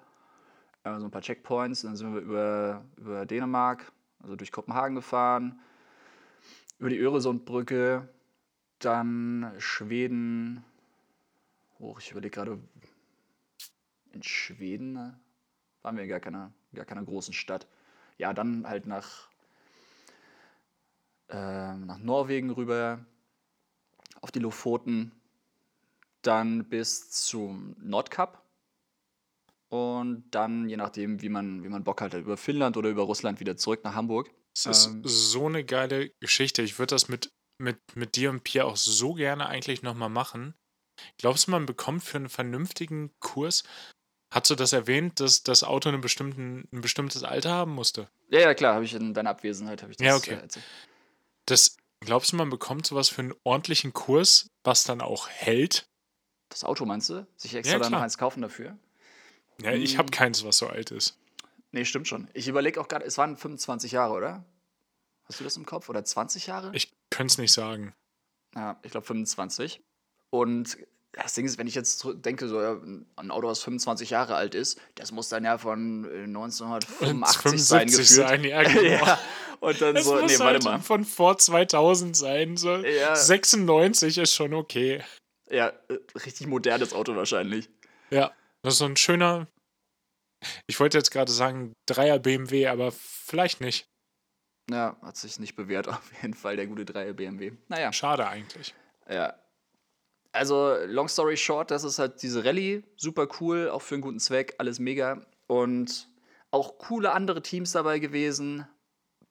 [0.87, 1.82] Äh, so ein paar Checkpoints.
[1.82, 5.61] Dann sind wir über, über Dänemark, also durch Kopenhagen gefahren,
[6.78, 8.09] über die Öresundbrücke,
[8.78, 10.64] dann Schweden
[11.78, 12.01] hoch.
[12.01, 12.61] Ich überlege gerade,
[14.12, 15.12] in Schweden äh,
[15.82, 17.66] waren wir in gar keiner, gar keiner großen Stadt.
[18.18, 19.28] Ja, dann halt nach,
[21.28, 23.05] ähm, nach Norwegen rüber,
[24.20, 25.12] auf die Lofoten,
[26.22, 28.45] dann bis zum Nordkap
[29.69, 33.41] und dann, je nachdem, wie man, wie man Bock hat, über Finnland oder über Russland
[33.41, 34.31] wieder zurück nach Hamburg.
[34.57, 35.03] Es ist Ähm.
[35.05, 36.62] so eine geile Geschichte.
[36.62, 40.55] Ich würde das mit, mit, mit dir und Pia auch so gerne eigentlich nochmal machen.
[41.19, 43.64] Glaubst du, man bekommt für einen vernünftigen Kurs,
[44.33, 48.09] hast du das erwähnt, dass das Auto einen bestimmten, ein bestimmtes Alter haben musste?
[48.31, 50.35] Ja, ja, klar, habe ich in deiner Abwesenheit habe ich das Ja, okay.
[50.35, 50.64] äh, erzählt.
[51.45, 55.87] Das, glaubst du, man bekommt sowas für einen ordentlichen Kurs, was dann auch hält?
[56.49, 57.27] Das Auto meinst du?
[57.37, 58.79] Sich extra Ja, dann noch eins kaufen dafür?
[59.63, 60.11] Ja, ich habe Hm.
[60.13, 61.19] keins, was so alt ist.
[61.73, 62.29] Nee, stimmt schon.
[62.35, 64.45] Ich überlege auch gerade, es waren 25 Jahre, oder?
[65.25, 65.89] Hast du das im Kopf?
[65.89, 66.71] Oder 20 Jahre?
[66.75, 67.93] Ich könnte es nicht sagen.
[68.55, 69.81] Ja, ich glaube 25.
[70.31, 70.79] Und
[71.13, 74.79] das Ding ist, wenn ich jetzt denke, so ein Auto, das 25 Jahre alt ist,
[74.95, 78.29] das muss dann ja von äh, 1985 sein 75 gefühlt.
[78.29, 78.83] sein, ja, genau.
[79.07, 79.19] ja.
[79.61, 80.81] Und dann Es so, muss nee, halt warte mal.
[80.81, 82.57] von vor 2000 sein.
[82.57, 83.17] So Ja.
[83.17, 85.03] 96 ist schon okay.
[85.51, 87.69] Ja, äh, richtig modernes Auto wahrscheinlich.
[88.11, 88.33] Ja,
[88.67, 89.47] das ist so ein schöner.
[90.67, 93.87] Ich wollte jetzt gerade sagen, Dreier BMW, aber vielleicht nicht.
[94.69, 97.53] Ja, hat sich nicht bewährt, auf jeden Fall, der gute 3 BMW.
[97.69, 97.93] Naja.
[97.93, 98.75] Schade eigentlich.
[99.09, 99.39] Ja.
[100.33, 104.19] Also, long story short, das ist halt diese Rallye, super cool, auch für einen guten
[104.19, 105.25] Zweck, alles mega.
[105.47, 106.09] Und
[106.51, 108.67] auch coole andere Teams dabei gewesen,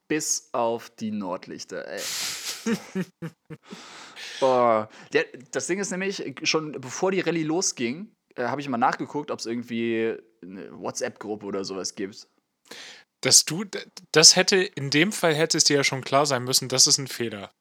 [0.07, 1.85] bis auf die Nordlichter.
[1.85, 2.01] Ey.
[5.13, 9.31] Der, das Ding ist nämlich, schon bevor die Rallye losging, äh, habe ich mal nachgeguckt,
[9.31, 12.27] ob es irgendwie eine WhatsApp-Gruppe oder sowas gibt.
[13.21, 13.65] Dass du,
[14.11, 16.97] das hätte, in dem Fall hätte es dir ja schon klar sein müssen, das ist
[16.97, 17.51] ein Fehler.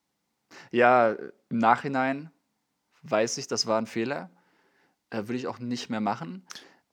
[0.71, 1.13] Ja,
[1.49, 2.31] im Nachhinein
[3.03, 4.31] weiß ich, das war ein Fehler.
[5.11, 6.47] Äh, Würde ich auch nicht mehr machen.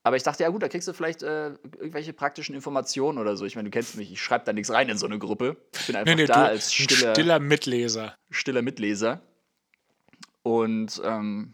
[0.04, 3.46] Aber ich dachte, ja gut, da kriegst du vielleicht äh, irgendwelche praktischen Informationen oder so.
[3.46, 5.58] Ich meine, du kennst mich, ich schreibe da nichts rein in so eine Gruppe.
[5.74, 8.16] Ich bin einfach Nee, nee, da du, als stiller, stiller Mitleser.
[8.32, 9.22] stiller Mitleser.
[10.44, 11.54] Und ähm,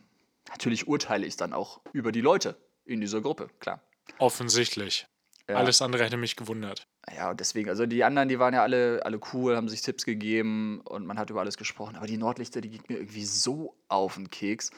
[0.50, 3.82] natürlich urteile ich dann auch über die Leute in dieser Gruppe, klar.
[4.20, 5.08] Offensichtlich.
[5.50, 5.56] Ja.
[5.56, 6.88] Alles andere hätte mich gewundert.
[7.16, 10.04] Ja, und deswegen, also die anderen, die waren ja alle, alle cool, haben sich Tipps
[10.04, 11.96] gegeben und man hat über alles gesprochen.
[11.96, 14.72] Aber die Nordlichter, die geht mir irgendwie so auf den Keks.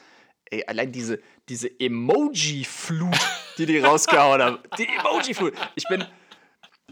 [0.44, 3.18] Ey, allein diese, diese Emoji-Flut,
[3.58, 4.58] die die rausgehauen haben.
[4.78, 5.54] Die Emoji-Flut.
[5.74, 6.04] Ich bin,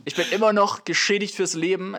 [0.05, 1.97] ich bin immer noch geschädigt fürs Leben.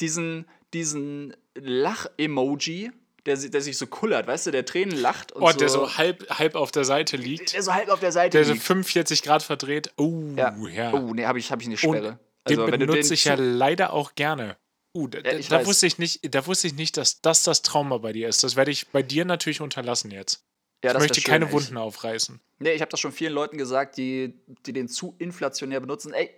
[0.00, 2.90] Diesen, diesen Lach-Emoji,
[3.28, 5.96] der, der sich so kullert, weißt du, der Tränen lacht und Oh, so, der so
[5.96, 7.52] halb, halb auf der Seite liegt.
[7.54, 8.64] der so halb auf der Seite Der so liegt.
[8.64, 9.92] 45 Grad verdreht.
[9.96, 10.56] Oh, Ja.
[10.72, 10.92] ja.
[10.92, 12.18] Oh, nee, habe ich, hab ich eine Und Sperre.
[12.44, 14.56] Also, den benutze ich zu- ja leider auch gerne.
[14.94, 17.62] Uh, da, Ja, ich da, wusste ich nicht, da wusste ich nicht, dass das das
[17.62, 18.42] Trauma bei dir ist.
[18.42, 20.42] Das werde ich bei dir natürlich unterlassen jetzt.
[20.82, 21.52] ja, Ich möchte schön, keine.
[21.52, 22.40] Wunden aufreißen.
[22.58, 24.34] Nee, ich habe das schon vielen Leuten gesagt, die,
[24.66, 26.12] die den zu inflationär benutzen.
[26.14, 26.30] Ey,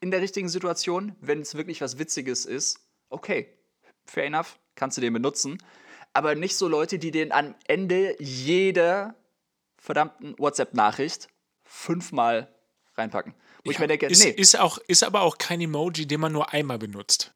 [0.00, 2.78] in der richtigen Situation, wenn es wirklich was Witziges ist,
[3.08, 3.48] okay,
[4.04, 5.56] fair enough, kannst du den benutzen.
[6.14, 9.14] Aber nicht so Leute, die den am Ende jeder
[9.76, 11.28] verdammten WhatsApp-Nachricht
[11.64, 12.48] fünfmal
[12.96, 13.34] reinpacken.
[13.64, 14.30] Wo ich mir denke, ist, nee.
[14.30, 17.32] ist, auch, ist aber auch kein Emoji, den man nur einmal benutzt.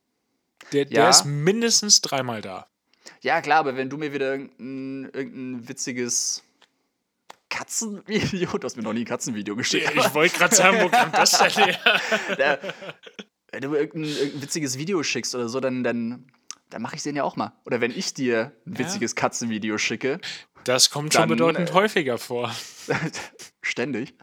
[0.73, 1.11] Der, der Ja.
[1.11, 2.67] ist mindestens dreimal da.
[3.23, 6.43] Ja, klar, aber wenn du mir wieder irgendein, irgendein witziges
[7.49, 11.11] Katzenvideo, du hast mir noch nie ein Katzenvideo geschickt, Ich wollte gerade sagen, wo kam
[11.13, 12.59] das denn her?
[13.51, 16.31] wenn du mir irgendein, irgendein witziges Video schickst oder so, dann, dann,
[16.71, 17.53] dann mache ich den ja auch mal.
[17.65, 18.79] Oder wenn ich dir ein Ja.
[18.81, 20.21] witziges Katzenvideo schicke,
[20.65, 22.55] Das kommt schon Dann, bedeutend äh, häufiger vor.
[23.63, 24.15] ständig,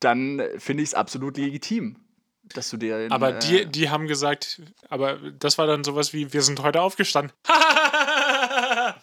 [0.00, 1.96] dann finde ich es absolut legitim,
[2.42, 3.06] dass du dir.
[3.06, 6.60] in, Aber äh, die, die haben gesagt, aber das war dann sowas wie, wir sind
[6.62, 7.32] heute aufgestanden.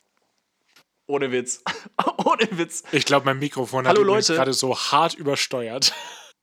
[1.08, 1.64] Ohne Witz.
[2.26, 2.84] Ohne Witz.
[2.92, 5.94] Ich glaube, mein Mikrofon Hallo, hat gerade so hart übersteuert.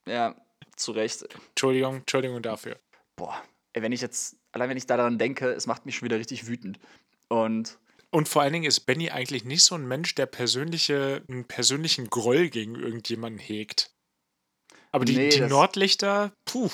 [0.07, 0.35] Ja,
[0.77, 1.25] zu Recht.
[1.51, 2.79] Entschuldigung, Entschuldigung dafür.
[3.17, 3.43] Boah,
[3.75, 6.47] ey, wenn ich jetzt, allein wenn ich daran denke, es macht mich schon wieder richtig
[6.47, 6.79] wütend.
[7.29, 7.79] Und
[8.11, 12.11] Und vor allen Dingen ist Benny eigentlich nicht so ein Mensch, der persönliche, einen persönlichen
[12.11, 13.91] Groll gegen irgendjemanden hegt.
[14.91, 16.69] Aber die, Nee, die Nordlichter, puh.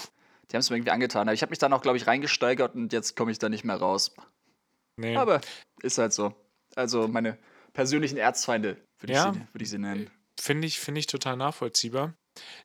[0.51, 1.28] die haben es mir irgendwie angetan.
[1.28, 3.64] Aber ich habe mich dann auch, glaube ich, reingesteigert und jetzt komme ich da nicht
[3.64, 4.12] mehr raus.
[4.96, 5.16] Nee.
[5.16, 5.40] Aber
[5.82, 6.34] ist halt so.
[6.74, 7.38] Also meine
[7.72, 9.32] persönlichen Erzfeinde, würde ich, Ja.
[9.32, 10.11] sie- würd ich sie nennen.
[10.40, 12.14] Finde ich, finde ich total nachvollziehbar.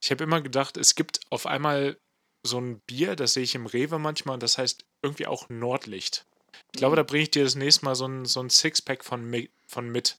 [0.01, 1.97] Ich habe immer gedacht, es gibt auf einmal
[2.43, 6.25] so ein Bier, das sehe ich im Rewe manchmal, und das heißt irgendwie auch Nordlicht.
[6.73, 6.97] Ich glaube, Mhm.
[6.97, 10.17] da bringe ich dir das nächste Mal so ein, so ein Sixpack von, von mit.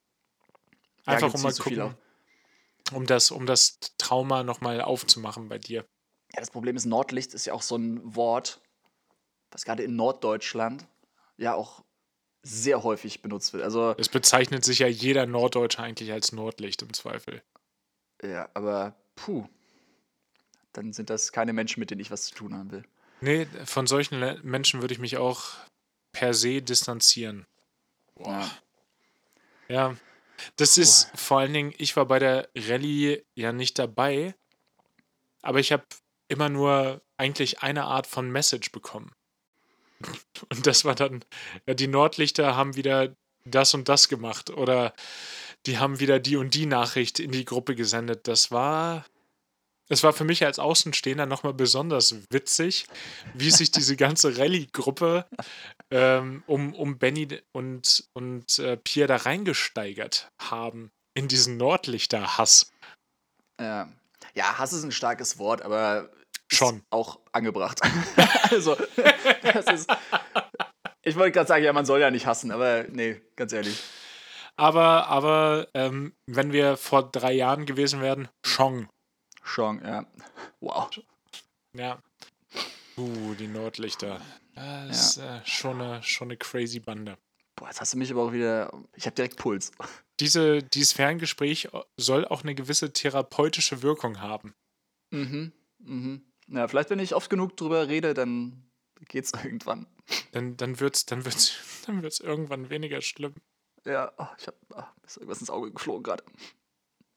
[1.06, 1.94] Ja, Einfach gibt's um mal so gucken,
[2.92, 5.84] um das, um das Trauma nochmal aufzumachen bei dir.
[6.32, 8.60] Ja, das Problem ist, Nordlicht ist ja auch so ein Wort,
[9.50, 10.86] was gerade in Norddeutschland
[11.36, 11.84] ja auch
[12.42, 13.62] sehr häufig benutzt wird.
[13.62, 17.42] Also, Es bezeichnet sich ja jeder Norddeutsche eigentlich als Nordlicht im Zweifel.
[18.22, 19.46] ja, aber puh.
[20.74, 22.84] Dann sind das keine Menschen, mit denen ich was zu tun haben will.
[23.20, 25.44] Nee, von solchen Le Menschen würde ich mich auch
[26.12, 27.46] per se distanzieren.
[28.18, 28.50] Ja.
[29.68, 29.96] Ja,
[30.56, 34.34] das ist vor allen Dingen, ich war bei der Rallye ja nicht dabei,
[35.40, 35.84] aber ich habe
[36.28, 39.12] immer nur eigentlich eine Art von Message bekommen.
[40.50, 41.24] Und das war dann,
[41.66, 43.14] ja, die Nordlichter haben wieder
[43.46, 44.94] das und das gemacht oder
[45.66, 48.26] die haben wieder die und die Nachricht in die Gruppe gesendet.
[48.26, 49.04] Das war,
[49.88, 52.86] es war für mich als Außenstehender nochmal besonders witzig,
[53.34, 55.26] wie sich diese ganze Rallye-Gruppe
[55.90, 62.72] ähm, um, um Benny und, und äh, Pierre da reingesteigert haben in diesen Nordlichter-Hass.
[63.60, 63.88] Ja.
[64.34, 66.10] ja, Hass ist ein starkes Wort, aber
[66.50, 66.82] ist Schon.
[66.90, 67.80] auch angebracht.
[68.50, 68.76] also,
[69.42, 69.90] das ist.
[71.02, 73.82] Ich wollte gerade sagen, ja, man soll ja nicht hassen, aber nee, ganz ehrlich.
[74.56, 78.88] Aber, aber ähm, wenn wir vor drei Jahren gewesen wären, Chong.
[79.44, 80.04] Schon, ja.
[80.60, 80.90] Wow.
[81.74, 82.02] Ja.
[82.96, 84.20] Uh, die Nordlichter.
[84.54, 87.18] Das ist äh, schon, eine, schon eine crazy Bande.
[87.54, 88.72] Boah, jetzt hast du mich aber auch wieder.
[88.96, 89.70] Ich habe direkt Puls.
[90.20, 94.54] Diese, dieses Ferngespräch soll auch eine gewisse therapeutische Wirkung haben.
[95.10, 95.50] Mhm.
[95.78, 96.22] Mhm.
[96.46, 98.70] Ja, vielleicht, wenn ich oft genug drüber rede, dann
[99.08, 99.88] geht's irgendwann.
[100.30, 101.54] Dann, dann wird es dann wird's,
[101.86, 103.34] dann wird's irgendwann weniger schlimm.
[103.84, 104.54] Ja, oh, ich hab.
[104.72, 106.22] Ah, ist irgendwas ins Auge geflogen gerade.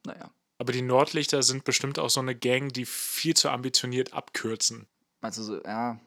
[0.07, 0.31] Naja.
[0.59, 4.87] Aber die Nordlichter sind bestimmt auch so eine Gang, die viel zu ambitioniert abkürzen.
[5.21, 5.99] Meinst du so, ja.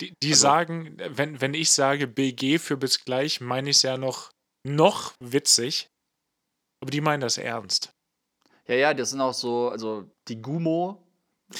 [0.00, 3.82] Die, die Also- sagen, wenn, wenn ich sage BG für bis gleich, meine ich es
[3.82, 4.32] ja noch,
[4.64, 5.88] noch witzig.
[6.80, 7.92] Aber die meinen das ernst.
[8.66, 11.00] Ja, ja, das sind auch so, also die Gumo,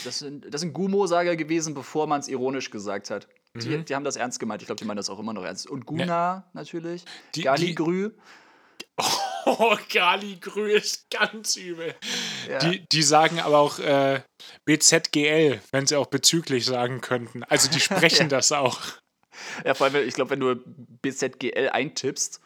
[0.05, 3.28] das sind, das sind Gumo-Sager gewesen, bevor man es ironisch gesagt hat.
[3.57, 3.85] Die, Mhm.
[3.85, 4.62] die haben das ernst gemeint.
[4.62, 5.68] Ich glaube, die meinen das auch immer noch ernst.
[5.70, 7.05] Und Guna natürlich.
[7.37, 8.11] Die- Galigrü.
[9.47, 11.95] Oh, Galigrü ist ganz übel.
[12.49, 12.59] Ja.
[12.59, 14.22] Die, die sagen aber auch äh,
[14.64, 17.42] BZGL, wenn sie auch bezüglich sagen könnten.
[17.45, 18.80] Also die sprechen das auch.
[19.64, 20.57] ja, vor allem, ich glaube, wenn du
[21.03, 22.40] BZGL eintippst,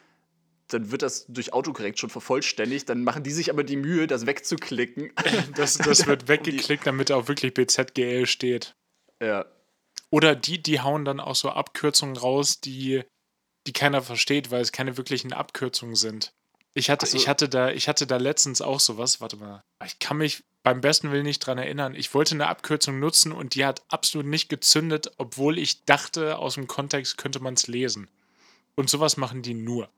[0.68, 2.88] dann wird das durch Autokorrekt schon vervollständigt.
[2.88, 5.12] Dann machen die sich aber die Mühe, das wegzuklicken.
[5.54, 8.74] Das, das wird weggeklickt, damit auch wirklich BZGL steht.
[9.22, 9.46] ja.
[10.10, 13.02] Oder die, die hauen dann auch so Abkürzungen raus, die,
[13.66, 16.32] die keiner versteht, weil es keine wirklichen Abkürzungen sind.
[16.74, 17.16] Ich hatte, so.
[17.16, 20.80] ich, hatte da, ich hatte da letztens auch sowas, warte mal, ich kann mich beim
[20.80, 21.94] besten Willen nicht dran erinnern.
[21.94, 26.54] Ich wollte eine Abkürzung nutzen und die hat absolut nicht gezündet, obwohl ich dachte, aus
[26.54, 28.08] dem Kontext könnte man es lesen.
[28.74, 29.88] Und sowas machen die nur.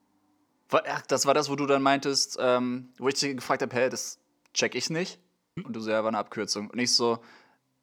[0.70, 3.88] Ach, das war das, wo du dann meintest, ähm, wo ich dich gefragt habe, hä,
[3.88, 4.18] das
[4.54, 5.18] check ich nicht.
[5.56, 6.70] Und du so, ja, war eine Abkürzung.
[6.70, 7.18] Und ich so,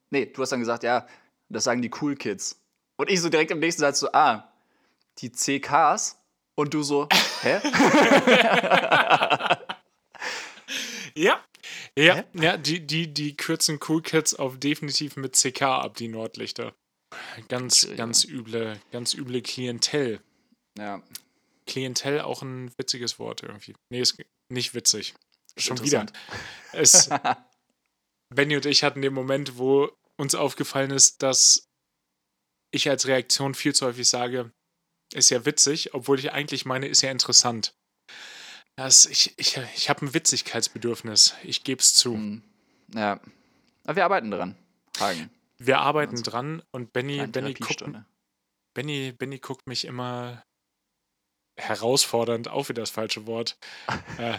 [0.10, 1.06] nee, du hast dann gesagt, ja,
[1.50, 2.60] das sagen die Cool Kids.
[2.96, 4.52] Und ich so direkt im nächsten Satz so, ah,
[5.20, 6.18] die CKs.
[6.56, 7.08] Und du so,
[7.44, 7.62] hä?
[11.18, 11.44] Ja.
[11.98, 16.76] Ja, ja die, die, die kürzen Cool Kids auf definitiv mit CK ab, die Nordlichter.
[17.48, 20.22] Ganz, ganz üble, ganz üble Klientel.
[20.78, 21.02] ja,
[21.66, 23.74] Klientel auch ein witziges Wort irgendwie.
[23.90, 24.18] Nee, ist
[24.50, 25.16] nicht witzig.
[25.58, 26.06] Schon wieder.
[26.74, 27.10] Es,
[28.30, 31.68] Benny und ich hatten den Moment, wo uns aufgefallen ist, dass
[32.72, 34.52] ich als Reaktion viel zu häufig sage,
[35.14, 37.74] ist ja witzig, obwohl ich eigentlich meine, ist ja interessant.
[38.76, 41.34] Das, ich ich, ich habe ein Witzigkeitsbedürfnis.
[41.44, 42.14] Ich gebe es zu.
[42.14, 42.44] Hm.
[42.94, 43.20] Ja.
[43.86, 44.56] Aber wir arbeiten dran,
[45.00, 45.30] Hagen.
[45.58, 47.84] Wir arbeiten Also, dran und Benny, Benny, guckt.
[48.76, 50.44] Benny, Benny guckt mich immer
[51.60, 53.58] herausfordernd, auch wieder das falsche Wort.
[54.20, 54.38] äh,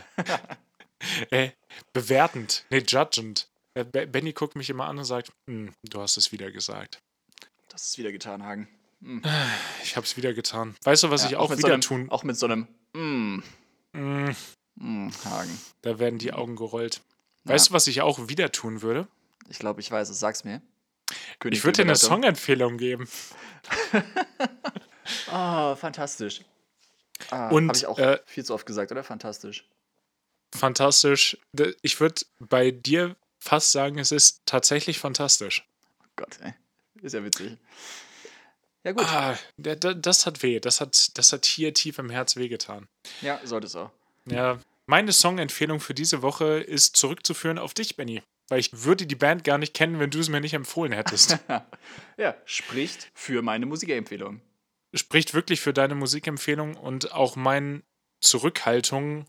[1.31, 1.51] äh,
[1.93, 3.49] bewertend, nee, judgend.
[3.75, 7.01] Äh, Be- Benny guckt mich immer an und sagt, "Hm, du hast es wieder gesagt.
[7.69, 8.69] Das ist wieder getan, Hagen.
[9.03, 9.23] Hm.
[9.85, 10.77] Ich habe es wieder getan.
[10.85, 12.11] Weißt du, was Ja, ich auch mit wieder so einem, tun?
[12.11, 13.43] Auch mit so einem mm,
[13.93, 14.31] Mm,
[14.77, 15.61] mm, Hagen.
[15.83, 17.01] da werden die Augen gerollt.
[17.45, 17.53] Ja.
[17.55, 19.07] Weißt du, was ich auch wieder tun würde?
[19.49, 20.19] Ich glaube, ich weiß es.
[20.21, 20.61] Sag's mir.
[21.39, 21.97] König Ich würde dir eine.
[21.97, 23.09] Songempfehlung geben.
[25.33, 26.43] Oh, fantastisch.
[27.31, 29.03] Ah, Und, Habe ich auch äh, viel zu oft gesagt, oder?
[29.03, 29.65] Fantastisch.
[30.55, 31.39] Fantastisch.
[31.83, 35.67] Ich würde bei dir fast sagen, es ist tatsächlich fantastisch.
[36.17, 36.53] Gott, ey.
[37.01, 37.57] Ist ja witzig.
[38.85, 39.05] Ja, gut.
[39.07, 40.61] Ah, der- der- das hat weh.
[40.61, 42.87] Das hat, das hat hier tief im Herz wehgetan.
[43.23, 43.91] Ja, sollte es auch.
[44.27, 48.23] Ja, meine Songempfehlung für diese Woche ist zurückzuführen auf dich, Benny.
[48.49, 51.39] Weil ich würde die Band gar nicht kennen, wenn du es mir nicht empfohlen hättest.
[52.17, 54.41] Ja, spricht für meine Musikempfehlung.
[54.95, 57.83] Spricht wirklich für deine Musikempfehlung und auch meine
[58.21, 59.27] Zurückhaltung,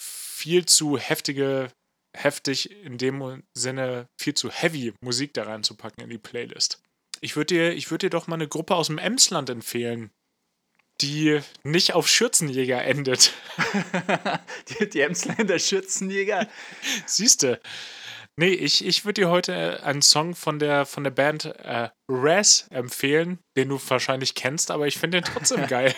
[0.00, 1.70] viel zu heftige,
[2.16, 6.80] heftig in dem Sinne, viel zu heavy Musik da reinzupacken in die Playlist.
[7.20, 10.10] Ich würde dir, ich würd dir doch mal eine Gruppe aus dem Emsland empfehlen,
[11.00, 13.32] die nicht auf Schürzenjäger endet.
[14.68, 16.48] die, die Emsländer Schützenjäger.
[17.06, 17.60] Siehste.
[18.38, 22.66] Nee, ich, ich würde dir heute einen Song von der, von der Band äh, Raz
[22.70, 25.94] empfehlen, den du wahrscheinlich kennst, aber ich finde den trotzdem geil.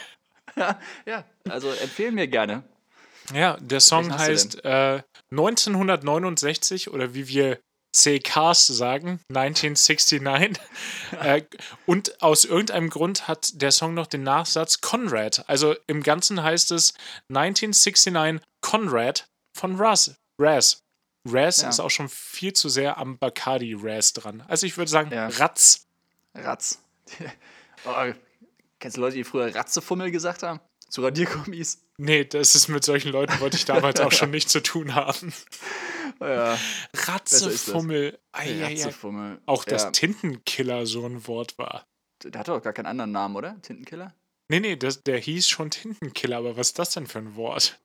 [1.05, 2.63] ja, also empfehlen mir gerne.
[3.35, 7.59] Ja, der Song heißt äh, 1969 oder wie wir
[7.93, 10.21] CKs sagen, 1969.
[11.21, 11.43] äh,
[11.87, 15.49] und aus irgendeinem Grund hat der Song noch den Nachsatz Conrad.
[15.49, 16.95] Also im Ganzen heißt es
[17.31, 19.27] 1969 Conrad
[19.57, 20.15] von Raz.
[20.39, 20.81] Raz.
[21.27, 21.69] Raz Ja.
[21.69, 24.43] ist auch schon viel zu sehr am Bacardi Raz dran.
[24.49, 25.29] Also ich würde sagen, Ja.
[25.29, 25.87] Ratz.
[26.35, 26.79] Ratz.
[27.85, 28.13] oh,
[28.79, 30.61] kennst du Leute, die früher Ratzefummel gesagt haben?
[30.89, 31.85] Zu Radiergummis?
[31.99, 35.33] Nee, das ist mit solchen Leuten wollte ich damals auch schon nichts zu tun haben.
[36.21, 36.59] Ja,
[36.95, 38.19] Ratzefummel.
[38.33, 39.41] Ratzefummel.
[39.47, 41.87] Auch dass ja, Tintenkiller so ein Wort war.
[42.25, 43.61] Der hat doch gar keinen anderen Namen, oder?
[43.63, 44.15] Tintenkiller?
[44.49, 47.79] Nee, nee, das, der hieß schon Tintenkiller, aber was ist das denn für ein Wort?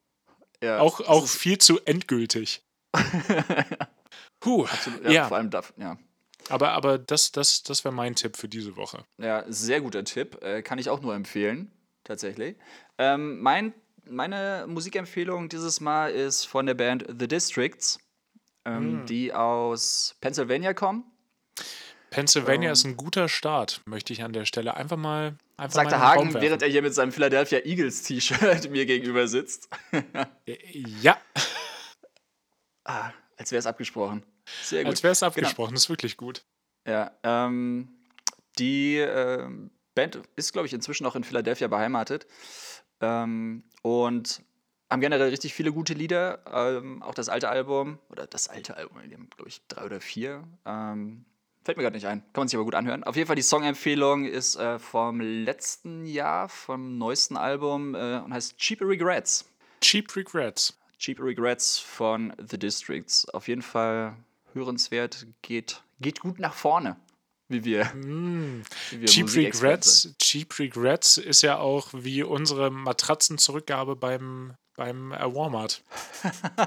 [0.63, 2.63] Ja, Auch, auch viel zu endgültig.
[4.39, 4.65] Puh,
[5.03, 5.97] ja, ja, vor allem darf, ja.
[6.49, 9.03] aber, aber das, das, das wäre mein Tipp für diese Woche.
[9.17, 10.41] Ja, sehr guter Tipp.
[10.41, 11.71] Äh, kann ich auch nur empfehlen,
[12.03, 12.55] tatsächlich.
[12.97, 13.73] Ähm, mein,
[14.05, 17.99] meine Musikempfehlung dieses Mal ist von der Band The Districts,
[18.65, 19.05] ähm, Hm.
[19.07, 21.03] die aus Pennsylvania kommen.
[22.11, 22.73] Pennsylvania Ähm.
[22.73, 26.33] ist ein guter Start, möchte ich an der Stelle einfach mal einfach Sagte mal Hagen,
[26.35, 29.67] während er hier mit seinem Philadelphia Eagles T-Shirt mir gegenüber sitzt.
[30.45, 30.57] Äh,
[31.01, 31.17] Ja,
[32.85, 34.23] ah, als wäre es abgesprochen.
[34.63, 34.91] Sehr gut.
[34.91, 35.27] als wäre es Genau.
[35.29, 36.43] abgesprochen, ist wirklich gut.
[36.87, 37.87] Ja, ähm,
[38.59, 42.27] die ähm, Band ist, glaube ich, inzwischen auch in Philadelphia beheimatet.
[43.03, 44.41] Ähm, und
[44.89, 46.39] haben generell richtig viele gute Lieder.
[46.51, 49.99] Ähm, auch das alte Album, oder das alte Album, die haben, glaube ich, drei oder
[49.99, 50.43] vier.
[50.65, 51.25] Ähm,
[51.63, 52.21] fällt mir gerade nicht ein.
[52.33, 53.03] Kann man sich aber gut anhören.
[53.03, 58.33] Auf jeden Fall, die Songempfehlung ist äh, vom letzten Jahr, vom neuesten Album äh, und
[58.33, 59.45] heißt Cheap Regrets.
[59.81, 60.77] Cheap Regrets.
[60.99, 63.27] Cheap Regrets von The Districts.
[63.29, 64.15] Auf jeden Fall
[64.53, 66.95] hörenswert, geht, geht gut nach vorne,
[67.49, 68.63] wie wir, Mm.
[68.91, 75.33] wie wir Cheap Regrets, Cheap Regrets ist ja auch wie unsere Matratzenzurückgabe beim, beim äh,
[75.33, 75.83] Walmart.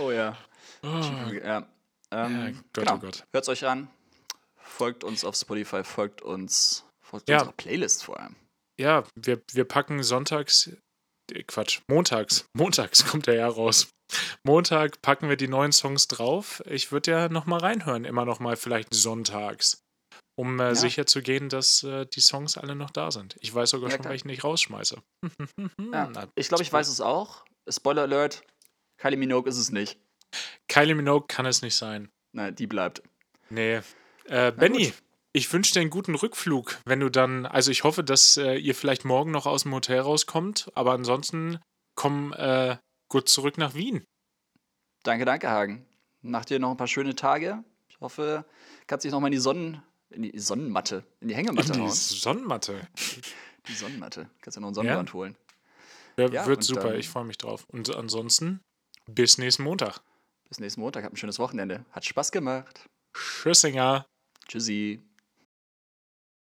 [0.00, 0.36] Oh ja.
[0.82, 1.66] Oh, Cheap ja.
[2.10, 2.94] Ähm, Ja, Gott, genau.
[2.94, 3.24] oh Gott.
[3.32, 3.88] Hört's euch an.
[4.56, 7.38] Folgt uns auf Spotify, folgt uns, folgt Ja.
[7.38, 8.36] unserer Playlist vor allem.
[8.78, 10.70] ja, wir, wir packen sonntags,
[11.32, 13.88] äh, Quatsch, montags, montags kommt der ja raus.
[14.42, 16.62] Montag packen wir die neuen Songs drauf.
[16.66, 19.82] Ich würde ja nochmal reinhören, immer nochmal vielleicht sonntags,
[20.36, 20.74] um äh, Ja.
[20.74, 23.36] sicher zu gehen, dass äh, die Songs alle noch da sind.
[23.40, 24.12] Ich weiß sogar Ja, schon, klar.
[24.12, 24.96] welchen ich rausschmeiße.
[25.92, 26.10] Ja.
[26.12, 27.44] Na, Ich glaube, ich weiß es auch.
[27.68, 28.42] Spoiler Alert:
[28.98, 29.98] Kylie Minogue ist es nicht.
[30.68, 32.08] Kylie Minogue kann es nicht sein.
[32.32, 33.02] Nein, die bleibt.
[33.50, 33.80] Nee.
[34.26, 34.92] Äh, Benny,
[35.32, 38.74] ich wünsche dir einen guten Rückflug, wenn du dann, also ich hoffe, dass äh, ihr
[38.74, 41.58] vielleicht morgen noch aus dem Hotel rauskommt, aber ansonsten
[41.94, 42.76] komm äh,
[43.08, 44.04] gut zurück nach Wien.
[45.02, 45.86] Danke, danke, Hagen.
[46.22, 47.62] Nach dir noch ein paar schöne Tage.
[47.88, 48.44] Ich hoffe,
[48.86, 51.80] kannst dich noch mal in die Sonnen, in die Sonnenmatte, in die Hängematte In die
[51.80, 51.90] hauen.
[51.90, 52.86] Sonnenmatte.
[53.68, 54.30] Die Sonnenmatte.
[54.40, 55.36] Kannst ja noch ein Sonnenbrand holen.
[56.16, 57.66] Ja, Ja, wird super, dann- ich freue mich drauf.
[57.68, 58.60] Und ansonsten
[59.06, 60.00] bis nächsten Montag.
[60.48, 61.04] Bis nächsten Montag.
[61.04, 61.84] Habt ein schönes Wochenende.
[61.92, 62.88] Hat Spaß gemacht.
[63.12, 64.06] Tschüssinger.
[64.46, 65.02] Tschüssi.